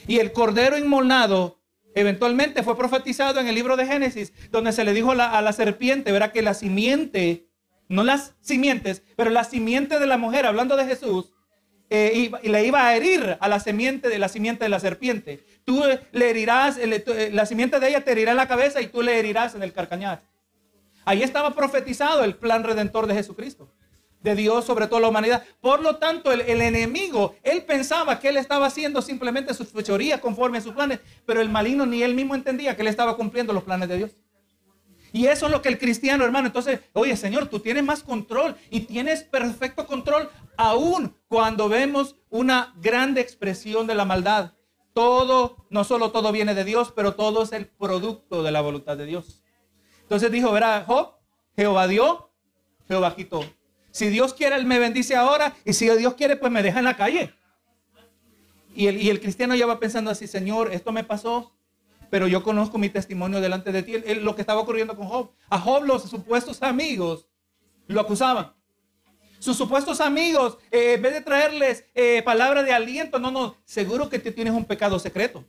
Y 0.07 0.19
el 0.19 0.31
Cordero 0.31 0.77
inmolado 0.77 1.59
eventualmente 1.93 2.63
fue 2.63 2.77
profetizado 2.77 3.39
en 3.39 3.47
el 3.47 3.55
libro 3.55 3.75
de 3.75 3.85
Génesis, 3.85 4.31
donde 4.51 4.71
se 4.71 4.83
le 4.83 4.93
dijo 4.93 5.11
a 5.11 5.41
la, 5.41 5.53
serpiente, 5.53 6.11
verá 6.11 6.31
que 6.31 6.41
la 6.41 6.53
simiente, 6.53 7.47
no 7.89 8.03
las 8.03 8.35
simientes, 8.39 9.03
pero 9.15 9.29
la 9.29 9.43
simiente 9.43 9.99
de 9.99 10.07
la 10.07 10.17
mujer, 10.17 10.45
hablando 10.45 10.75
de 10.75 10.85
Jesús, 10.85 11.33
eh, 11.89 12.31
y, 12.43 12.47
le 12.47 12.65
iba 12.65 12.85
a 12.85 12.95
herir 12.95 13.37
a 13.39 13.47
la 13.47 13.59
simiente 13.59 14.09
de 14.09 14.19
la 14.19 14.29
simiente 14.29 14.65
de 14.65 14.69
la 14.69 14.79
serpiente. 14.79 15.43
Tú 15.63 15.83
le 16.11 16.29
herirás, 16.29 16.77
eh, 16.77 17.29
la 17.33 17.45
simiente 17.45 17.79
de 17.79 17.89
ella 17.89 18.03
te 18.03 18.11
herirá 18.11 18.31
en 18.31 18.37
la 18.37 18.47
cabeza 18.47 18.81
y 18.81 18.87
tú 18.87 19.01
le 19.01 19.17
herirás 19.17 19.55
en 19.55 19.63
el 19.63 19.73
carcañar. 19.73 20.21
Ahí 21.07 21.23
estaba 21.23 21.51
profetizado 21.51 22.25
el 22.25 22.35
plan 22.35 22.65
redentor 22.65 23.07
de 23.07 23.13
Jesucristo, 23.13 23.71
de 24.19 24.35
Dios 24.35 24.65
sobre 24.65 24.87
toda 24.87 24.99
la 24.99 25.07
humanidad. 25.07 25.41
Por 25.61 25.81
lo 25.81 25.95
tanto, 25.95 26.33
el, 26.33 26.41
el 26.41 26.61
enemigo, 26.61 27.33
él 27.43 27.63
pensaba 27.63 28.19
que 28.19 28.27
él 28.27 28.35
estaba 28.35 28.65
haciendo 28.65 29.01
simplemente 29.01 29.53
sus 29.53 29.69
fechorías 29.69 30.19
conforme 30.19 30.57
a 30.57 30.61
sus 30.61 30.73
planes, 30.73 30.99
pero 31.25 31.39
el 31.39 31.47
maligno 31.47 31.85
ni 31.85 32.03
él 32.03 32.13
mismo 32.13 32.35
entendía 32.35 32.75
que 32.75 32.81
él 32.81 32.89
estaba 32.89 33.15
cumpliendo 33.15 33.53
los 33.53 33.63
planes 33.63 33.87
de 33.87 33.95
Dios. 33.99 34.11
Y 35.13 35.27
eso 35.27 35.45
es 35.45 35.51
lo 35.53 35.61
que 35.61 35.69
el 35.69 35.79
cristiano, 35.79 36.25
hermano, 36.25 36.47
entonces, 36.47 36.81
oye 36.91 37.15
Señor, 37.15 37.47
tú 37.47 37.61
tienes 37.61 37.85
más 37.85 38.03
control 38.03 38.57
y 38.69 38.81
tienes 38.81 39.23
perfecto 39.23 39.87
control 39.87 40.29
aún 40.57 41.15
cuando 41.29 41.69
vemos 41.69 42.17
una 42.29 42.73
grande 42.81 43.21
expresión 43.21 43.87
de 43.87 43.95
la 43.95 44.03
maldad. 44.03 44.55
Todo, 44.93 45.67
no 45.69 45.85
solo 45.85 46.11
todo 46.11 46.33
viene 46.33 46.53
de 46.53 46.65
Dios, 46.65 46.91
pero 46.93 47.13
todo 47.13 47.43
es 47.43 47.53
el 47.53 47.65
producto 47.65 48.43
de 48.43 48.51
la 48.51 48.59
voluntad 48.59 48.97
de 48.97 49.05
Dios. 49.05 49.45
Entonces 50.07 50.31
dijo, 50.31 50.53
verá, 50.53 50.85
Job, 50.87 51.15
Jehová 51.57 51.85
dio, 51.85 52.31
Jehová 52.87 53.13
quitó. 53.13 53.43
Si 53.91 54.07
Dios 54.07 54.33
quiere, 54.33 54.55
Él 54.55 54.65
me 54.65 54.79
bendice 54.79 55.17
ahora, 55.17 55.53
y 55.65 55.73
si 55.73 55.89
Dios 55.89 56.13
quiere, 56.13 56.37
pues 56.37 56.49
me 56.49 56.63
deja 56.63 56.79
en 56.79 56.85
la 56.85 56.95
calle. 56.95 57.33
Y 58.73 58.87
el, 59.09 59.19
cristiano 59.19 59.53
ya 59.53 59.65
va 59.65 59.81
pensando 59.81 60.09
así, 60.09 60.27
Señor, 60.27 60.71
esto 60.71 60.93
me 60.93 61.03
pasó, 61.03 61.51
pero 62.09 62.27
yo 62.27 62.41
conozco 62.41 62.77
mi 62.77 62.87
testimonio 62.87 63.41
delante 63.41 63.73
de 63.73 63.83
ti. 63.83 63.97
lo 64.21 64.33
que 64.33 64.41
estaba 64.41 64.61
ocurriendo 64.61 64.95
con 64.95 65.07
Job. 65.07 65.31
A 65.49 65.59
Job 65.59 65.83
los 65.83 66.03
supuestos 66.03 66.63
amigos 66.63 67.27
lo 67.87 67.99
acusaban. 67.99 68.53
Sus 69.39 69.57
supuestos 69.57 69.99
amigos, 69.99 70.57
eh, 70.71 70.93
en 70.93 71.01
vez 71.01 71.13
de 71.15 71.21
traerles 71.21 71.83
eh, 71.95 72.21
palabra 72.23 72.63
de 72.63 72.71
aliento, 72.71 73.19
no, 73.19 73.29
no, 73.29 73.57
seguro 73.65 74.09
que 74.09 74.19
tú 74.19 74.31
tienes 74.31 74.53
un 74.53 74.63
pecado 74.63 74.99
secreto. 74.99 75.43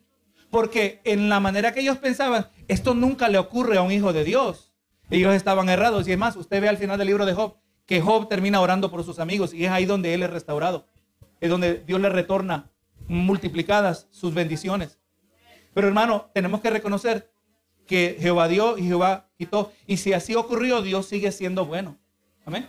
Porque 0.51 1.01
en 1.05 1.29
la 1.29 1.41
manera 1.41 1.73
que 1.73 1.81
ellos 1.81 1.99
pensaban, 1.99 2.49
esto 2.69 2.95
nunca 2.95 3.29
le 3.29 3.39
ocurre 3.39 3.77
a 3.77 3.83
un 3.83 3.93
hijo 3.93 4.13
de 4.13 4.25
Dios. 4.25 4.73
Ellos 5.11 5.35
estaban 5.35 5.69
errados. 5.69 6.07
Y 6.07 6.11
además, 6.11 6.37
usted 6.37 6.61
ve 6.61 6.69
al 6.69 6.79
final 6.79 6.99
del 6.99 7.09
libro 7.09 7.27
de 7.27 7.35
Job 7.35 7.57
que 7.89 8.03
Job 8.03 8.29
termina 8.29 8.61
orando 8.61 8.91
por 8.91 9.03
sus 9.03 9.19
amigos 9.19 9.55
y 9.55 9.65
es 9.65 9.71
ahí 9.71 9.87
donde 9.87 10.13
él 10.13 10.23
es 10.23 10.29
restaurado. 10.29 10.87
Es 11.41 11.49
donde 11.49 11.83
Dios 11.87 11.99
le 12.01 12.11
retorna 12.11 12.71
multiplicadas 13.09 14.09
sus 14.11 14.35
bendiciones. 14.35 14.99
Pero 15.73 15.89
hermano, 15.89 16.31
tenemos 16.35 16.61
que 16.61 16.69
reconocer 16.69 17.33
que 17.87 18.19
Jehová 18.21 18.47
dio 18.47 18.77
y 18.77 18.83
Jehová 18.83 19.31
quitó. 19.39 19.73
Y 19.87 19.97
si 19.97 20.13
así 20.13 20.35
ocurrió, 20.35 20.83
Dios 20.83 21.07
sigue 21.07 21.33
siendo 21.33 21.65
bueno. 21.65 21.97
Amén. 22.45 22.69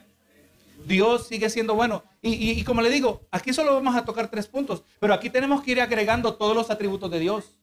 Dios 0.86 1.28
sigue 1.28 1.50
siendo 1.50 1.76
bueno. 1.76 2.04
Y, 2.22 2.64
como 2.64 2.82
le 2.82 2.90
digo, 2.90 3.28
aquí 3.30 3.52
solo 3.52 3.74
vamos 3.74 3.96
a 3.96 4.06
tocar 4.06 4.30
tres 4.30 4.48
puntos, 4.48 4.84
pero 5.00 5.14
aquí 5.14 5.30
tenemos 5.30 5.62
que 5.62 5.72
ir 5.72 5.82
agregando 5.82 6.36
todos 6.36 6.56
los 6.56 6.70
atributos 6.70 7.12
de 7.12 7.20
Dios. 7.20 7.59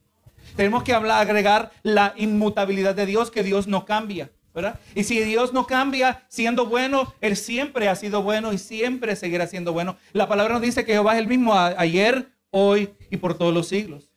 Tenemos 0.57 0.83
que 0.83 0.95
hablar, 0.95 1.21
agregar 1.21 1.71
la 1.83 2.15
inmutabilidad 2.17 2.95
de 2.95 3.07
Dios, 3.07 3.31
que 3.31 3.43
Dios 3.43 3.67
no 3.67 3.85
cambia. 3.85 4.31
¿verdad? 4.55 4.81
Y 4.95 5.05
si 5.05 5.21
Dios 5.21 5.53
no 5.53 5.67
cambia 5.67 6.25
siendo 6.29 6.65
bueno, 6.65 7.15
Él 7.21 7.37
siempre 7.37 7.91
ha 7.91 7.95
sido 7.95 8.23
bueno 8.23 8.55
y 8.55 8.59
siempre 8.59 9.15
seguirá 9.15 9.47
siendo 9.47 9.75
bueno. 9.75 9.99
La 10.15 10.27
palabra 10.29 10.55
nos 10.55 10.63
dice 10.63 10.87
que 10.87 10.93
Jehová 10.93 11.13
es 11.13 11.19
el 11.19 11.29
mismo 11.29 11.55
ayer, 11.55 12.31
hoy 12.51 12.89
y 13.11 13.19
por 13.19 13.37
todos 13.37 13.53
los 13.53 13.69
siglos. 13.69 14.11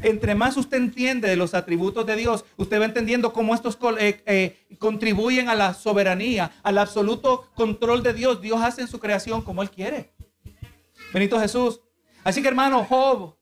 Entre 0.00 0.36
más 0.36 0.56
usted 0.56 0.76
entiende 0.76 1.28
de 1.28 1.34
los 1.34 1.52
atributos 1.52 2.06
de 2.06 2.14
Dios, 2.14 2.44
usted 2.56 2.80
va 2.80 2.84
entendiendo 2.84 3.32
cómo 3.32 3.56
estos 3.56 3.76
eh, 3.98 4.22
eh, 4.24 4.76
contribuyen 4.78 5.48
a 5.48 5.56
la 5.56 5.74
soberanía, 5.74 6.52
al 6.62 6.78
absoluto 6.78 7.50
control 7.56 8.04
de 8.04 8.14
Dios. 8.14 8.40
Dios 8.40 8.60
hace 8.62 8.82
en 8.82 8.88
su 8.88 9.00
creación 9.00 9.42
como 9.42 9.62
Él 9.62 9.70
quiere. 9.70 10.12
Benito 11.12 11.40
Jesús. 11.40 11.80
Así 12.22 12.40
que 12.40 12.46
hermano, 12.46 12.84
Job 12.84 13.34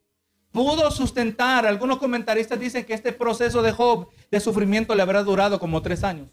pudo 0.53 0.91
sustentar. 0.91 1.67
Algunos 1.67 1.99
comentaristas 1.99 2.59
dicen 2.59 2.85
que 2.85 2.95
este 2.95 3.13
proceso 3.13 3.63
de 3.63 3.73
Job 3.73 4.09
de 4.31 4.41
sufrimiento 4.41 4.95
le 4.95 5.03
habrá 5.03 5.23
durado 5.23 5.59
como 5.59 5.83
tres 5.83 6.05
años. 6.05 6.29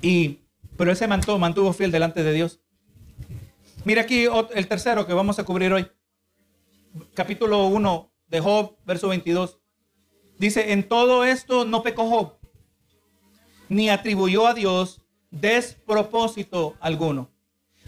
Y, 0.00 0.40
pero 0.76 0.90
él 0.90 0.96
se 0.96 1.06
mantuvo, 1.06 1.38
mantuvo 1.38 1.72
fiel 1.72 1.90
delante 1.90 2.22
de 2.22 2.32
Dios. 2.32 2.60
Mira 3.84 4.02
aquí 4.02 4.26
el 4.54 4.68
tercero 4.68 5.06
que 5.06 5.12
vamos 5.12 5.38
a 5.38 5.44
cubrir 5.44 5.72
hoy 5.72 5.90
capítulo 7.14 7.66
1 7.66 8.12
de 8.28 8.40
Job, 8.40 8.76
verso 8.84 9.08
22. 9.08 9.58
Dice, 10.38 10.72
en 10.72 10.88
todo 10.88 11.24
esto 11.24 11.64
no 11.64 11.82
pecó 11.82 12.08
Job, 12.08 12.38
ni 13.68 13.90
atribuyó 13.90 14.46
a 14.46 14.54
Dios 14.54 15.02
despropósito 15.30 16.74
alguno. 16.80 17.31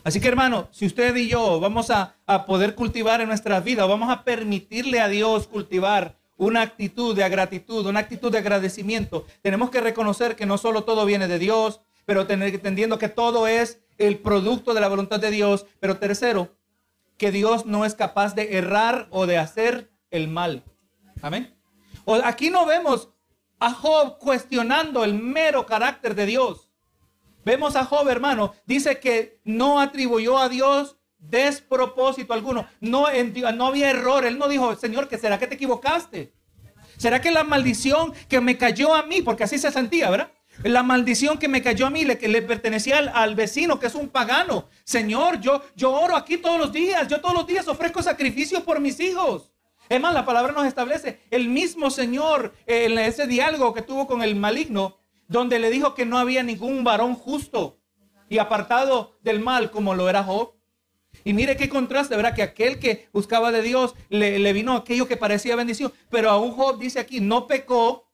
Así 0.05 0.21
que 0.21 0.29
hermano, 0.29 0.69
si 0.71 0.85
usted 0.85 1.17
y 1.17 1.29
yo 1.29 1.59
vamos 1.61 1.90
a, 1.90 2.14
poder 2.47 2.75
cultivar 2.75 3.23
en 3.23 3.29
nuestra 3.29 3.61
vida, 3.61 3.87
vamos 3.87 4.11
a 4.11 4.23
permitirle 4.23 5.01
a 5.01 5.09
Dios 5.09 5.49
cultivar 5.49 6.17
una 6.37 6.61
actitud 6.61 7.17
de 7.17 7.27
gratitud, 7.29 7.87
una 7.87 8.01
actitud 8.01 8.31
de 8.31 8.38
agradecimiento, 8.38 9.25
tenemos 9.40 9.71
que 9.71 9.81
reconocer 9.81 10.37
que 10.37 10.47
no 10.47 10.59
solo 10.59 10.85
todo 10.85 11.07
viene 11.07 11.27
de 11.27 11.38
Dios, 11.38 11.81
pero 12.05 12.29
entendiendo 12.29 12.99
que 12.99 13.09
todo 13.09 13.47
es 13.47 13.81
el 13.97 14.19
producto 14.19 14.75
de 14.75 14.81
la 14.81 14.88
voluntad 14.88 15.21
de 15.21 15.31
Dios. 15.31 15.67
Pero 15.81 15.97
tercero, 15.97 16.55
que 17.17 17.31
Dios 17.31 17.64
no 17.64 17.85
es 17.85 17.95
capaz 17.95 18.35
de 18.35 18.59
errar 18.59 19.07
o 19.11 19.27
de 19.27 19.38
hacer 19.38 19.90
el 20.11 20.29
mal. 20.29 20.64
Amén. 21.23 21.55
aquí 22.25 22.51
no 22.51 22.67
vemos 22.67 23.09
a 23.59 23.71
Job 23.73 24.19
cuestionando 24.19 25.05
el 25.05 25.14
mero 25.14 25.64
carácter 25.64 26.14
de 26.14 26.27
Dios. 26.27 26.63
Vemos 27.44 27.76
a 27.76 27.85
Job, 27.85 28.09
hermano, 28.09 28.54
dice 28.66 28.98
que 28.98 29.40
no 29.44 29.80
atribuyó 29.80 30.38
a 30.38 30.48
Dios 30.48 30.96
despropósito 31.18 32.33
alguno. 32.33 32.66
No, 32.80 33.07
no 33.54 33.66
había 33.66 33.90
error. 33.90 34.24
Él 34.24 34.38
no 34.38 34.48
dijo, 34.48 34.74
Señor, 34.76 35.09
¿que 35.09 35.18
será 35.18 35.38
que 35.38 35.46
te 35.46 35.54
equivocaste? 35.54 36.35
¿Será 36.96 37.20
que 37.20 37.30
la 37.30 37.44
maldición 37.44 38.12
que 38.28 38.40
me 38.40 38.57
cayó 38.57 38.94
a 38.94 39.04
mí, 39.04 39.22
porque 39.22 39.44
así 39.44 39.59
se 39.59 39.72
sentía, 39.72 40.11
¿verdad? 40.11 40.30
La 40.62 40.85
maldición 40.85 41.38
que 41.38 41.48
me 41.48 41.62
cayó 41.62 41.87
a 41.87 41.90
mí, 41.90 42.04
le, 42.04 42.16
que 42.16 42.28
le 42.28 42.40
pertenecía 42.40 42.98
al, 42.98 43.35
vecino, 43.35 43.80
que 43.80 43.88
es 43.88 43.94
un 43.94 44.09
pagano. 44.09 44.68
Señor, 44.85 45.40
yo, 45.40 45.62
yo 45.74 45.92
oro 45.92 46.14
aquí 46.14 46.37
todos 46.37 46.59
los 46.59 46.72
días. 46.72 47.09
Yo 47.09 47.20
todos 47.20 47.35
los 47.35 47.46
días 47.46 47.66
ofrezco 47.66 48.02
sacrificios 48.02 48.62
por 48.62 48.78
mis 48.80 49.00
hijos. 49.00 49.50
Es 49.88 50.00
más, 50.00 50.14
la 50.14 50.24
palabra 50.24 50.52
nos 50.52 50.66
establece 50.66 51.20
el 51.30 51.48
mismo 51.48 51.90
Señor 51.90 52.54
en 52.66 52.98
ese 52.98 53.26
diálogo 53.26 53.74
que 53.74 53.83
tuvo 53.83 54.07
con 54.07 54.22
el 54.22 54.35
maligno, 54.37 54.96
donde 55.28 55.58
le 55.58 55.70
dijo 55.70 55.94
que 55.94 56.06
no 56.06 56.18
había 56.18 56.42
ningún 56.42 56.84
varón 56.84 57.14
justo 57.14 57.78
y 58.28 58.38
apartado 58.38 59.18
del 59.22 59.40
mal 59.40 59.70
como 59.70 59.94
lo 59.94 60.08
era 60.08 60.22
Job. 60.24 60.54
Y 61.24 61.32
mire 61.32 61.56
qué 61.56 61.68
contraste, 61.68 62.16
¿verdad? 62.16 62.34
Que 62.34 62.42
aquel 62.42 62.78
que 62.78 63.08
buscaba 63.12 63.52
de 63.52 63.62
Dios 63.62 63.94
le, 64.08 64.38
le 64.38 64.52
vino 64.52 64.74
aquello 64.74 65.06
que 65.06 65.16
parecía 65.16 65.56
bendición, 65.56 65.92
pero 66.10 66.30
aún 66.30 66.52
Job 66.52 66.78
dice 66.78 66.98
aquí, 66.98 67.20
no 67.20 67.46
pecó 67.46 68.10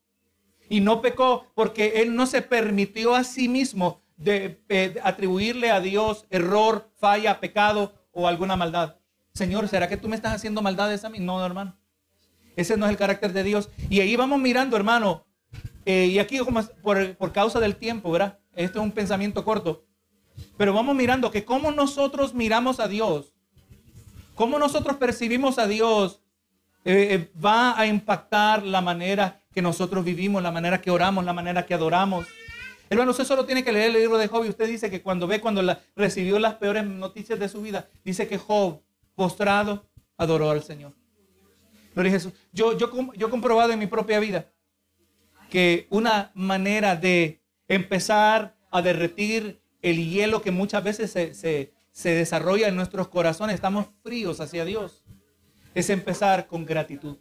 y 0.69 0.81
no 0.81 1.01
pecó 1.01 1.47
porque 1.55 1.95
él 1.97 2.15
no 2.15 2.27
se 2.27 2.43
permitió 2.43 3.15
a 3.15 3.25
sí 3.25 3.49
mismo 3.49 4.03
de, 4.21 5.01
atribuirle 5.03 5.71
a 5.71 5.81
Dios 5.81 6.27
error, 6.31 6.91
falla, 6.99 7.41
pecado 7.41 7.95
o 8.13 8.29
alguna 8.29 8.57
maldad. 8.57 8.97
Señor, 9.33 9.69
¿será 9.69 9.89
que 9.89 9.97
tú 9.97 10.09
me 10.09 10.17
estás 10.17 10.35
haciendo 10.35 10.63
maldades 10.63 11.05
a 11.05 11.09
mí? 11.09 11.19
No, 11.19 11.45
hermano. 11.45 11.77
Ese 12.57 12.77
no 12.77 12.87
es 12.87 12.91
el 12.91 12.99
carácter 12.99 13.33
de 13.33 13.43
Dios. 13.43 13.71
Y 13.89 14.01
ahí 14.01 14.17
vamos 14.17 14.39
mirando, 14.39 14.77
hermano. 14.77 15.27
Eh, 15.85 16.07
y 16.07 16.19
aquí 16.19 16.39
por, 16.83 17.17
por 17.17 17.33
causa 17.33 17.61
del 17.61 17.77
tiempo, 17.77 18.11
¿verdad? 18.11 18.39
Esto 18.55 18.81
es 18.81 18.85
un 18.85 18.93
pensamiento 18.93 19.45
corto. 19.45 19.87
Pero 20.57 20.73
vamos 20.73 20.95
mirando 20.95 21.31
que 21.31 21.45
cómo 21.45 21.71
nosotros 21.71 22.35
miramos 22.35 22.81
a 22.81 22.89
Dios, 22.89 23.35
cómo 24.35 24.59
nosotros 24.59 24.97
percibimos 24.97 25.59
a 25.59 25.67
Dios, 25.67 26.23
eh, 26.85 27.09
eh, 27.11 27.31
va 27.43 27.79
a 27.79 27.87
impactar 27.87 28.63
la 28.63 28.81
manera 28.81 29.43
que 29.53 29.61
nosotros 29.61 30.05
vivimos, 30.05 30.43
la 30.43 30.51
manera 30.51 30.81
que 30.81 30.91
oramos, 30.91 31.25
la 31.25 31.33
manera 31.33 31.67
que 31.67 31.75
adoramos. 31.75 32.27
Hermano, 32.89 33.11
usted 33.11 33.25
solo 33.25 33.45
tiene 33.45 33.63
que 33.63 33.73
leer 33.73 33.95
el 33.95 34.01
libro 34.01 34.19
de 34.19 34.29
Job 34.29 34.45
y 34.45 34.49
usted 34.49 34.67
dice 34.67 34.91
que 34.91 35.03
cuando 35.03 35.27
ve, 35.27 35.41
cuando 35.41 35.63
recibió 35.95 36.39
las 36.39 36.55
peores 36.55 36.85
noticias 36.85 37.39
de 37.39 37.49
su 37.49 37.63
vida, 37.63 37.89
dice 38.05 38.27
que 38.27 38.39
Job, 38.39 38.81
postrado, 39.15 39.87
adoró 40.17 40.51
al 40.51 40.63
Señor. 40.63 40.93
Gloria 41.95 42.13
Jesús. 42.13 42.33
Yo, 42.53 42.77
yo, 42.77 42.91
yo 43.15 43.27
he 43.27 43.31
comprobado 43.31 43.73
en 43.73 43.79
mi 43.79 43.87
propia 43.87 44.19
vida 44.19 44.47
que 45.51 45.87
una 45.91 46.31
manera 46.35 46.97
de 46.97 47.43
empezar 47.69 48.57
a 48.71 48.83
derretir 48.83 49.61
el 49.83 50.09
hielo 50.09 50.43
que 50.43 50.51
muchas 50.51 50.83
veces 50.83 51.11
se, 51.11 51.35
se 51.35 52.11
desarrolla 52.11 52.69
en 52.69 52.77
nuestros 52.77 53.09
corazones, 53.09 53.55
estamos 53.55 53.89
fríos 54.03 54.41
hacia 54.41 54.65
Dios, 54.65 55.05
es 55.75 55.91
empezar 55.91 56.47
con 56.47 56.65
gratitud. 56.65 57.19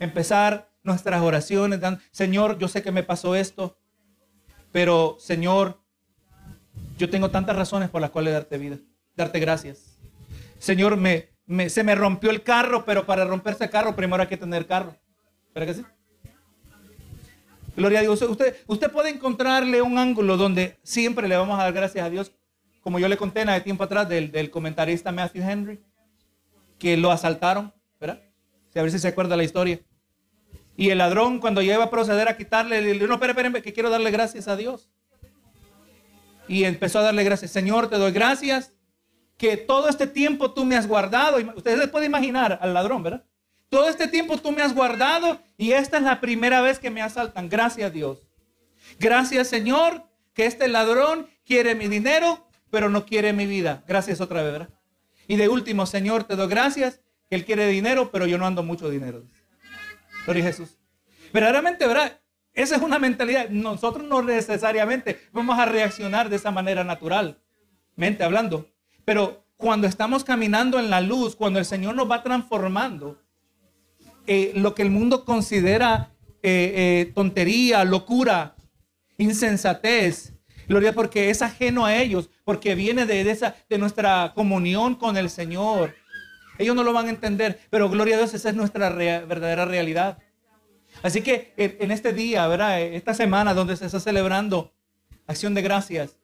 Empezar 0.00 0.70
nuestras 0.82 1.22
oraciones, 1.22 1.80
Señor, 2.10 2.58
yo 2.58 2.68
sé 2.68 2.82
que 2.82 2.92
me 2.92 3.02
pasó 3.02 3.34
esto, 3.34 3.76
pero 4.72 5.16
Señor, 5.18 5.80
yo 6.96 7.10
tengo 7.10 7.30
tantas 7.30 7.56
razones 7.56 7.90
por 7.90 8.00
las 8.00 8.10
cuales 8.10 8.32
darte 8.32 8.58
vida, 8.58 8.78
darte 9.16 9.38
gracias. 9.40 9.98
Señor, 10.58 10.96
me, 10.96 11.28
se 11.68 11.84
me 11.84 11.94
rompió 11.94 12.30
el 12.30 12.42
carro, 12.42 12.84
pero 12.84 13.06
para 13.06 13.24
romperse 13.24 13.64
el 13.64 13.70
carro 13.70 13.94
primero 13.94 14.22
hay 14.22 14.28
que 14.28 14.36
tener 14.36 14.66
carro. 14.66 14.96
¿Verdad 15.54 15.74
que 15.74 15.82
sí? 15.82 15.86
Gloria 17.78 18.00
a 18.00 18.02
Dios. 18.02 18.20
Usted, 18.20 18.56
usted 18.66 18.90
puede 18.90 19.10
encontrarle 19.10 19.80
un 19.82 19.98
ángulo 19.98 20.36
donde 20.36 20.76
siempre 20.82 21.28
le 21.28 21.36
vamos 21.36 21.60
a 21.60 21.62
dar 21.62 21.72
gracias 21.72 22.04
a 22.04 22.10
Dios, 22.10 22.32
como 22.80 22.98
yo 22.98 23.06
le 23.06 23.16
conté 23.16 23.42
hace 23.42 23.60
tiempo 23.60 23.84
atrás 23.84 24.08
del, 24.08 24.32
del 24.32 24.50
comentarista 24.50 25.12
Matthew 25.12 25.44
Henry, 25.44 25.80
que 26.76 26.96
lo 26.96 27.12
asaltaron, 27.12 27.72
¿verdad? 28.00 28.20
A 28.74 28.82
ver 28.82 28.90
si 28.90 28.98
se 28.98 29.06
acuerda 29.06 29.36
la 29.36 29.44
historia. 29.44 29.78
Y 30.76 30.90
el 30.90 30.98
ladrón, 30.98 31.38
cuando 31.38 31.62
iba 31.62 31.82
a 31.82 31.88
proceder 31.88 32.26
a 32.26 32.36
quitarle, 32.36 32.82
le 32.82 32.94
dijo, 32.94 33.06
no, 33.06 33.14
espera, 33.14 33.32
espera, 33.32 33.62
que 33.62 33.72
quiero 33.72 33.90
darle 33.90 34.10
gracias 34.10 34.48
a 34.48 34.56
Dios. 34.56 34.90
Y 36.48 36.64
empezó 36.64 36.98
a 36.98 37.02
darle 37.02 37.22
gracias. 37.22 37.52
Señor, 37.52 37.88
te 37.88 37.96
doy 37.96 38.10
gracias 38.10 38.72
que 39.36 39.56
todo 39.56 39.88
este 39.88 40.08
tiempo 40.08 40.52
tú 40.52 40.64
me 40.64 40.74
has 40.74 40.88
guardado. 40.88 41.38
Ustedes 41.54 41.88
pueden 41.88 42.10
imaginar 42.10 42.58
al 42.60 42.74
ladrón, 42.74 43.04
¿verdad? 43.04 43.24
Todo 43.68 43.88
este 43.88 44.08
tiempo 44.08 44.38
tú 44.38 44.52
me 44.52 44.62
has 44.62 44.74
guardado 44.74 45.40
y 45.56 45.72
esta 45.72 45.98
es 45.98 46.02
la 46.02 46.20
primera 46.20 46.60
vez 46.60 46.78
que 46.78 46.90
me 46.90 47.02
asaltan. 47.02 47.48
Gracias 47.48 47.92
Dios. 47.92 48.18
Gracias 48.98 49.48
Señor, 49.48 50.04
que 50.32 50.46
este 50.46 50.68
ladrón 50.68 51.28
quiere 51.44 51.74
mi 51.74 51.88
dinero, 51.88 52.48
pero 52.70 52.88
no 52.88 53.04
quiere 53.04 53.32
mi 53.32 53.46
vida. 53.46 53.84
Gracias 53.86 54.20
otra 54.20 54.42
vez, 54.42 54.52
¿verdad? 54.52 54.68
Y 55.26 55.36
de 55.36 55.48
último, 55.48 55.84
Señor, 55.84 56.24
te 56.24 56.36
doy 56.36 56.48
gracias 56.48 57.00
que 57.28 57.36
él 57.36 57.44
quiere 57.44 57.66
dinero, 57.66 58.10
pero 58.10 58.26
yo 58.26 58.38
no 58.38 58.46
ando 58.46 58.62
mucho 58.62 58.88
dinero. 58.88 59.22
Gloria 60.24 60.44
Jesús. 60.44 60.78
Verdaderamente, 61.32 61.86
¿verdad? 61.86 62.20
Esa 62.54 62.76
es 62.76 62.82
una 62.82 62.98
mentalidad. 62.98 63.50
Nosotros 63.50 64.06
no 64.06 64.22
necesariamente 64.22 65.20
vamos 65.32 65.58
a 65.58 65.66
reaccionar 65.66 66.28
de 66.28 66.36
esa 66.36 66.50
manera 66.50 66.82
naturalmente 66.84 68.24
hablando. 68.24 68.66
Pero 69.04 69.44
cuando 69.56 69.86
estamos 69.86 70.24
caminando 70.24 70.78
en 70.78 70.88
la 70.88 71.00
luz, 71.00 71.36
cuando 71.36 71.58
el 71.58 71.64
Señor 71.64 71.94
nos 71.94 72.10
va 72.10 72.22
transformando, 72.22 73.20
eh, 74.30 74.52
lo 74.54 74.74
que 74.74 74.82
el 74.82 74.90
mundo 74.90 75.24
considera 75.24 76.10
eh, 76.42 76.72
eh, 76.76 77.12
tontería, 77.14 77.82
locura, 77.84 78.56
insensatez, 79.16 80.34
gloria 80.68 80.92
porque 80.92 81.30
es 81.30 81.40
ajeno 81.40 81.86
a 81.86 81.96
ellos, 81.96 82.28
porque 82.44 82.74
viene 82.74 83.06
de, 83.06 83.24
nuestra 83.78 84.32
comunión 84.34 84.96
con 84.96 85.16
el 85.16 85.30
Señor. 85.30 85.94
Ellos 86.58 86.76
no 86.76 86.84
lo 86.84 86.92
van 86.92 87.06
a 87.06 87.08
entender, 87.08 87.58
pero 87.70 87.88
gloria 87.88 88.16
a 88.16 88.18
Dios, 88.18 88.34
esa 88.34 88.50
es 88.50 88.54
nuestra 88.54 88.90
verdadera 88.90 89.64
realidad. 89.64 90.18
Así 91.02 91.22
que 91.22 91.54
en 91.56 91.90
este 91.90 92.12
día, 92.12 92.46
¿verdad? 92.48 92.82
Esta 92.82 93.14
semana 93.14 93.54
donde 93.54 93.76
se 93.76 93.86
está 93.86 93.98
celebrando 93.98 94.74
acción 95.26 95.54
de 95.54 95.62
gracias, 95.62 96.18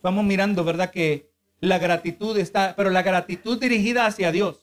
vamos 0.00 0.24
mirando, 0.24 0.62
¿verdad? 0.62 0.92
Que 0.92 1.32
la 1.58 1.78
gratitud 1.78 2.38
está, 2.38 2.76
pero 2.76 2.90
la 2.90 3.02
gratitud 3.02 3.58
dirigida 3.58 4.06
hacia 4.06 4.30
Dios. 4.30 4.61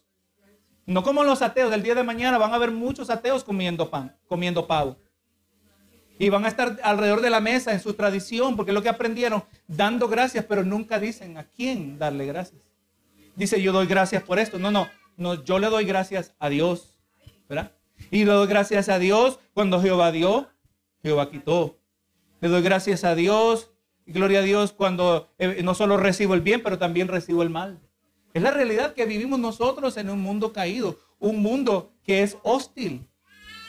No 0.89 1.03
como 1.03 1.23
los 1.23 1.43
ateos 1.43 1.69
del 1.69 1.83
día 1.83 1.93
de 1.93 2.01
mañana, 2.01 2.39
van 2.39 2.51
a 2.51 2.55
haber 2.55 2.71
muchos 2.71 3.11
ateos 3.11 3.43
comiendo 3.43 3.91
pan, 3.91 4.17
comiendo 4.27 4.65
pavo. 4.65 4.97
Y 6.17 6.29
van 6.29 6.45
a 6.45 6.47
estar 6.47 6.79
alrededor 6.81 7.21
de 7.21 7.29
la 7.29 7.39
mesa 7.39 7.73
en 7.73 7.79
su 7.79 7.93
tradición, 7.93 8.55
porque 8.55 8.71
es 8.71 8.73
lo 8.73 8.81
que 8.81 8.89
aprendieron, 8.89 9.43
dando 9.67 10.07
gracias, 10.07 10.45
pero 10.45 10.63
nunca 10.63 10.99
dicen 10.99 11.37
a 11.37 11.43
quién 11.43 11.99
darle 11.99 12.25
gracias. 12.25 12.63
Dice, 13.35 13.61
yo 13.61 13.71
doy 13.71 13.85
gracias 13.85 14.23
por 14.23 14.39
esto. 14.39 14.57
No, 14.57 14.71
no, 14.71 14.87
no, 15.15 15.43
yo 15.43 15.59
le 15.59 15.67
doy 15.67 15.85
gracias 15.85 16.33
a 16.39 16.49
Dios, 16.49 16.97
¿verdad? 17.47 17.71
Y 18.09 18.25
le 18.25 18.31
doy 18.31 18.47
gracias 18.47 18.89
a 18.89 18.97
Dios 18.97 19.39
cuando 19.53 19.79
Jehová 19.83 20.11
dio, 20.11 20.49
Jehová 21.03 21.29
quitó. 21.29 21.77
Le 22.41 22.49
doy 22.49 22.63
gracias 22.63 23.03
a 23.03 23.13
Dios, 23.13 23.69
y 24.07 24.11
gloria 24.11 24.39
a 24.39 24.41
Dios 24.41 24.71
cuando 24.71 25.31
eh, 25.37 25.61
no 25.63 25.75
solo 25.75 25.97
recibo 25.97 26.33
el 26.33 26.41
bien, 26.41 26.63
pero 26.63 26.79
también 26.79 27.09
recibo 27.09 27.43
el 27.43 27.51
mal. 27.51 27.79
Es 28.33 28.41
la 28.41 28.51
realidad 28.51 28.93
que 28.93 29.05
vivimos 29.05 29.39
nosotros 29.39 29.97
en 29.97 30.09
un 30.09 30.21
mundo 30.21 30.53
caído, 30.53 30.99
un 31.19 31.41
mundo 31.41 31.91
que 32.03 32.23
es 32.23 32.37
hostil, 32.43 33.07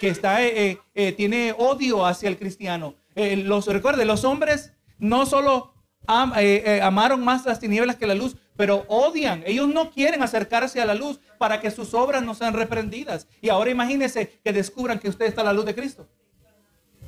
que 0.01 0.09
está, 0.09 0.44
eh, 0.44 0.79
eh, 0.94 1.12
tiene 1.12 1.55
odio 1.57 2.07
hacia 2.07 2.29
el 2.29 2.38
cristiano. 2.38 2.94
los 3.14 3.66
recuerde, 3.66 4.05
los 4.05 4.25
hombres 4.25 4.73
no 4.99 5.27
solo 5.27 5.75
amaron 6.07 7.25
más 7.25 7.44
las 7.44 7.61
tinieblas 7.61 7.96
que 7.96 8.07
la 8.07 8.14
luz, 8.14 8.37
pero 8.61 8.85
odian. 8.88 9.42
Ellos 9.46 9.68
no 9.68 9.90
quieren 9.90 10.23
acercarse 10.23 10.83
a 10.83 10.85
la 10.85 10.94
luz 10.94 11.18
para 11.38 11.62
que 11.62 11.70
sus 11.70 11.94
obras 11.94 12.23
no 12.23 12.35
sean 12.35 12.53
reprendidas. 12.53 13.27
Y 13.40 13.49
ahora 13.49 13.70
imagínense 13.70 14.38
que 14.44 14.53
descubran 14.53 14.99
que 14.99 15.09
usted 15.09 15.25
está 15.25 15.40
a 15.40 15.44
la 15.44 15.55
luz 15.55 15.64
de 15.64 15.75
Cristo. 15.75 16.07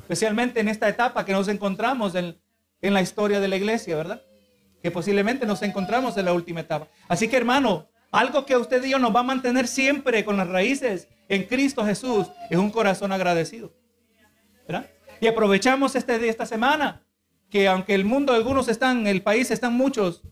Especialmente 0.01 0.61
en 0.61 0.69
esta 0.69 0.89
etapa 0.89 1.27
que 1.27 1.33
nos 1.33 1.49
encontramos 1.49 2.15
en, 2.15 2.41
en 2.81 2.95
la 2.95 3.03
historia 3.03 3.39
de 3.39 3.49
la 3.49 3.57
iglesia, 3.57 3.97
¿verdad? 3.97 4.23
Que 4.83 4.91
posiblemente 4.91 5.47
nos 5.47 5.63
encontramos 5.63 6.17
en 6.17 6.25
la 6.25 6.33
última 6.33 6.61
etapa. 6.61 6.89
Así 7.09 7.29
que 7.29 7.37
hermano, 7.37 7.89
algo 8.11 8.45
que 8.45 8.57
usted 8.57 8.85
y 8.85 8.91
yo 8.91 8.99
nos 8.99 9.15
va 9.15 9.21
a 9.21 9.25
mantener 9.25 9.69
siempre 9.69 10.25
con 10.25 10.37
las 10.37 10.49
raíces 10.49 11.09
en 11.29 11.45
Cristo 11.45 11.85
Jesús 11.85 12.27
es 12.51 12.59
un 12.59 12.71
corazón 12.71 13.13
agradecido. 13.13 13.73
¿verdad? 14.67 14.91
Y 15.21 15.27
aprovechamos 15.27 15.95
este 15.97 16.19
día, 16.19 16.31
esta 16.31 16.47
semana, 16.47 17.03
que 17.49 17.69
aunque 17.69 17.95
el 17.95 18.05
mundo, 18.05 18.33
algunos 18.33 18.69
están, 18.69 19.07
el 19.07 19.23
país 19.23 19.51
están 19.51 19.75
muchos 19.75 20.23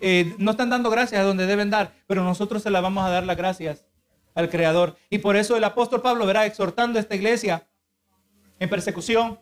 eh, 0.00 0.34
no 0.38 0.50
están 0.50 0.70
dando 0.70 0.90
gracias 0.90 1.20
a 1.20 1.24
donde 1.24 1.46
deben 1.46 1.70
dar, 1.70 1.92
pero 2.06 2.24
nosotros 2.24 2.62
se 2.62 2.70
la 2.70 2.80
vamos 2.80 3.04
a 3.04 3.10
dar 3.10 3.24
las 3.24 3.36
gracias 3.36 3.86
al 4.34 4.50
Creador. 4.50 4.96
Y 5.08 5.18
por 5.18 5.36
eso 5.36 5.56
el 5.56 5.64
apóstol 5.64 6.02
Pablo, 6.02 6.26
verá, 6.26 6.46
exhortando 6.46 6.98
a 6.98 7.02
esta 7.02 7.14
iglesia 7.14 7.66
en 8.58 8.68
persecución, 8.68 9.40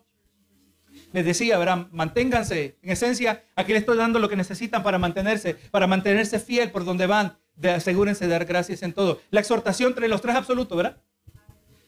les 1.13 1.25
decía, 1.25 1.59
verán, 1.59 1.89
manténganse, 1.93 2.79
en 2.83 2.91
esencia, 2.91 3.45
aquí 3.55 3.73
les 3.73 3.81
estoy 3.81 3.97
dando 3.97 4.19
lo 4.19 4.29
que 4.29 4.37
necesitan 4.37 4.83
para 4.83 4.99
mantenerse, 4.99 5.55
para 5.71 5.87
mantenerse 5.87 6.39
fiel 6.39 6.71
por 6.71 6.85
donde 6.85 7.07
van, 7.07 7.37
de, 7.55 7.71
asegúrense 7.71 8.27
de 8.27 8.33
dar 8.33 8.45
gracias 8.45 8.83
en 8.83 8.93
todo. 8.93 9.21
La 9.31 9.41
exhortación 9.41 9.91
entre 9.91 10.09
los 10.09 10.23
tres 10.23 10.35
absolutos, 10.35 10.77
¿verdad? 10.77 10.97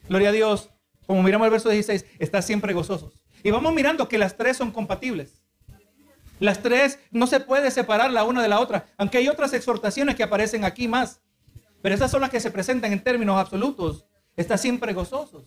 Gloria 0.08 0.28
a 0.28 0.32
Dios, 0.32 0.70
como 1.06 1.22
miramos 1.22 1.46
el 1.46 1.52
verso 1.52 1.70
16, 1.70 2.04
está 2.18 2.42
siempre 2.42 2.72
gozosos. 2.74 3.24
Y 3.42 3.50
vamos 3.50 3.74
mirando 3.74 4.08
que 4.08 4.18
las 4.18 4.36
tres 4.36 4.56
son 4.56 4.70
compatibles. 4.70 5.42
Las 6.40 6.60
tres 6.60 6.98
no 7.10 7.26
se 7.26 7.40
puede 7.40 7.70
separar 7.70 8.10
la 8.10 8.24
una 8.24 8.42
de 8.42 8.48
la 8.48 8.60
otra, 8.60 8.86
aunque 8.96 9.18
hay 9.18 9.28
otras 9.28 9.52
exhortaciones 9.52 10.14
que 10.16 10.22
aparecen 10.22 10.64
aquí 10.64 10.88
más. 10.88 11.20
Pero 11.80 11.94
esas 11.94 12.10
son 12.10 12.20
las 12.20 12.30
que 12.30 12.40
se 12.40 12.50
presentan 12.50 12.92
en 12.92 13.02
términos 13.02 13.38
absolutos. 13.38 14.04
Está 14.36 14.58
siempre 14.58 14.92
gozosos. 14.92 15.44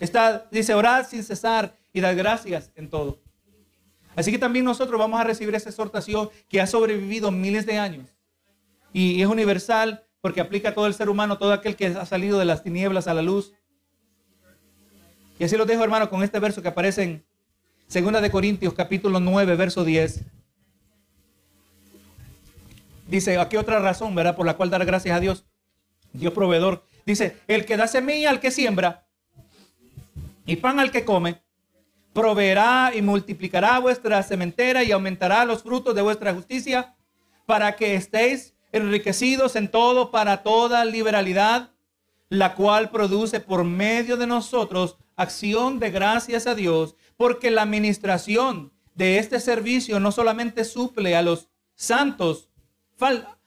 Está, 0.00 0.46
dice, 0.50 0.74
orar 0.74 1.04
sin 1.04 1.22
cesar 1.22 1.77
y 1.98 2.00
dar 2.00 2.14
gracias 2.14 2.70
en 2.76 2.88
todo. 2.88 3.20
Así 4.14 4.30
que 4.30 4.38
también 4.38 4.64
nosotros 4.64 4.98
vamos 4.98 5.20
a 5.20 5.24
recibir 5.24 5.54
esa 5.54 5.68
exhortación 5.68 6.30
que 6.48 6.60
ha 6.60 6.66
sobrevivido 6.66 7.30
miles 7.30 7.66
de 7.66 7.78
años. 7.78 8.14
Y 8.92 9.20
es 9.20 9.26
universal 9.26 10.04
porque 10.20 10.40
aplica 10.40 10.70
a 10.70 10.74
todo 10.74 10.86
el 10.86 10.94
ser 10.94 11.08
humano, 11.08 11.38
todo 11.38 11.52
aquel 11.52 11.76
que 11.76 11.86
ha 11.86 12.06
salido 12.06 12.38
de 12.38 12.44
las 12.44 12.62
tinieblas 12.62 13.08
a 13.08 13.14
la 13.14 13.22
luz. 13.22 13.52
Y 15.38 15.44
así 15.44 15.56
lo 15.56 15.66
dejo, 15.66 15.82
hermano, 15.82 16.08
con 16.08 16.22
este 16.22 16.38
verso 16.38 16.62
que 16.62 16.68
aparece 16.68 17.02
en 17.02 17.24
Segunda 17.88 18.20
de 18.20 18.30
Corintios 18.30 18.74
capítulo 18.74 19.18
9, 19.18 19.56
verso 19.56 19.84
10. 19.84 20.22
Dice, 23.08 23.38
aquí 23.38 23.56
otra 23.56 23.80
razón, 23.80 24.14
¿verdad? 24.14 24.36
Por 24.36 24.46
la 24.46 24.56
cual 24.56 24.70
dar 24.70 24.84
gracias 24.84 25.16
a 25.16 25.20
Dios. 25.20 25.46
Dios 26.12 26.32
proveedor. 26.32 26.84
Dice, 27.06 27.36
el 27.48 27.64
que 27.64 27.76
da 27.76 27.88
semilla 27.88 28.30
al 28.30 28.40
que 28.40 28.50
siembra 28.50 29.08
y 30.44 30.56
pan 30.56 30.80
al 30.80 30.90
que 30.90 31.04
come, 31.04 31.42
proveerá 32.18 32.90
y 32.96 33.00
multiplicará 33.00 33.78
vuestra 33.78 34.20
sementera 34.24 34.82
y 34.82 34.90
aumentará 34.90 35.44
los 35.44 35.62
frutos 35.62 35.94
de 35.94 36.02
vuestra 36.02 36.34
justicia 36.34 36.96
para 37.46 37.76
que 37.76 37.94
estéis 37.94 38.54
enriquecidos 38.72 39.54
en 39.54 39.70
todo 39.70 40.10
para 40.10 40.42
toda 40.42 40.84
liberalidad, 40.84 41.70
la 42.28 42.56
cual 42.56 42.90
produce 42.90 43.38
por 43.38 43.62
medio 43.62 44.16
de 44.16 44.26
nosotros 44.26 44.96
acción 45.14 45.78
de 45.78 45.92
gracias 45.92 46.48
a 46.48 46.56
Dios 46.56 46.96
porque 47.16 47.52
la 47.52 47.62
administración 47.62 48.72
de 48.96 49.20
este 49.20 49.38
servicio 49.38 50.00
no 50.00 50.10
solamente 50.10 50.64
suple 50.64 51.14
a 51.14 51.22
los 51.22 51.50
santos, 51.76 52.48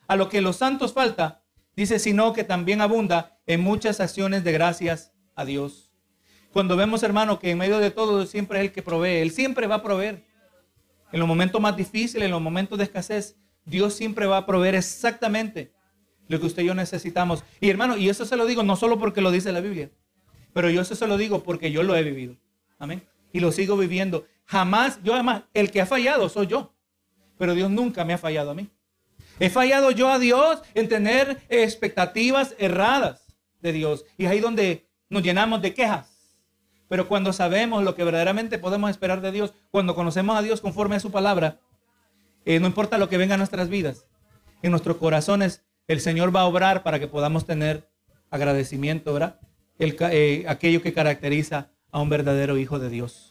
a 0.07 0.15
lo 0.15 0.29
que 0.29 0.39
los 0.39 0.55
santos 0.55 0.93
falta, 0.93 1.43
dice, 1.75 1.99
sino 1.99 2.31
que 2.31 2.45
también 2.45 2.79
abunda 2.79 3.37
en 3.47 3.59
muchas 3.59 3.99
acciones 3.99 4.45
de 4.45 4.53
gracias 4.53 5.11
a 5.35 5.43
Dios. 5.43 5.90
Cuando 6.51 6.75
vemos, 6.75 7.01
hermano, 7.03 7.39
que 7.39 7.51
en 7.51 7.57
medio 7.57 7.79
de 7.79 7.91
todo 7.91 8.25
siempre 8.25 8.59
es 8.59 8.65
el 8.65 8.71
que 8.71 8.81
provee, 8.81 9.21
Él 9.21 9.31
siempre 9.31 9.67
va 9.67 9.75
a 9.75 9.83
proveer. 9.83 10.23
En 11.11 11.19
los 11.19 11.27
momentos 11.27 11.61
más 11.61 11.75
difíciles, 11.75 12.25
en 12.25 12.31
los 12.31 12.41
momentos 12.41 12.77
de 12.77 12.83
escasez, 12.83 13.37
Dios 13.65 13.93
siempre 13.93 14.25
va 14.25 14.37
a 14.37 14.45
proveer 14.45 14.75
exactamente 14.75 15.71
lo 16.27 16.39
que 16.39 16.45
usted 16.45 16.63
y 16.63 16.67
yo 16.67 16.75
necesitamos. 16.75 17.43
Y 17.59 17.69
hermano, 17.69 17.97
y 17.97 18.09
eso 18.09 18.25
se 18.25 18.35
lo 18.35 18.45
digo 18.45 18.63
no 18.63 18.75
solo 18.75 18.99
porque 18.99 19.21
lo 19.21 19.31
dice 19.31 19.51
la 19.51 19.61
Biblia, 19.61 19.91
pero 20.53 20.69
yo 20.69 20.81
eso 20.81 20.95
se 20.95 21.07
lo 21.07 21.17
digo 21.17 21.43
porque 21.43 21.71
yo 21.71 21.83
lo 21.83 21.95
he 21.95 22.03
vivido. 22.03 22.35
Amén. 22.79 23.03
Y 23.31 23.39
lo 23.39 23.51
sigo 23.51 23.77
viviendo. 23.77 24.25
Jamás, 24.45 24.99
yo 25.03 25.13
además, 25.13 25.43
el 25.53 25.71
que 25.71 25.81
ha 25.81 25.85
fallado 25.85 26.27
soy 26.29 26.47
yo. 26.47 26.73
Pero 27.37 27.55
Dios 27.55 27.71
nunca 27.71 28.03
me 28.03 28.13
ha 28.13 28.17
fallado 28.17 28.51
a 28.51 28.53
mí. 28.53 28.69
He 29.39 29.49
fallado 29.49 29.91
yo 29.91 30.09
a 30.09 30.19
Dios 30.19 30.61
en 30.73 30.87
tener 30.89 31.41
expectativas 31.49 32.55
erradas 32.59 33.25
de 33.61 33.71
Dios. 33.71 34.05
Y 34.17 34.25
es 34.25 34.31
ahí 34.31 34.39
donde 34.39 34.85
nos 35.09 35.23
llenamos 35.23 35.61
de 35.61 35.73
quejas. 35.73 36.10
Pero 36.91 37.07
cuando 37.07 37.31
sabemos 37.31 37.85
lo 37.85 37.95
que 37.95 38.03
verdaderamente 38.03 38.59
podemos 38.59 38.89
esperar 38.89 39.21
de 39.21 39.31
Dios, 39.31 39.53
cuando 39.71 39.95
conocemos 39.95 40.37
a 40.37 40.41
Dios 40.41 40.59
conforme 40.59 40.97
a 40.97 40.99
su 40.99 41.09
palabra, 41.09 41.57
eh, 42.43 42.59
no 42.59 42.67
importa 42.67 42.97
lo 42.97 43.07
que 43.07 43.17
venga 43.17 43.35
a 43.35 43.37
nuestras 43.37 43.69
vidas, 43.69 44.07
en 44.61 44.71
nuestros 44.71 44.97
corazones 44.97 45.63
el 45.87 46.01
Señor 46.01 46.35
va 46.35 46.41
a 46.41 46.47
obrar 46.47 46.83
para 46.83 46.99
que 46.99 47.07
podamos 47.07 47.45
tener 47.45 47.87
agradecimiento, 48.29 49.13
¿verdad? 49.13 49.39
Eh, 49.79 50.43
aquello 50.49 50.81
que 50.81 50.91
caracteriza 50.91 51.69
a 51.93 52.01
un 52.01 52.09
verdadero 52.09 52.57
hijo 52.57 52.77
de 52.77 52.89
Dios. 52.89 53.30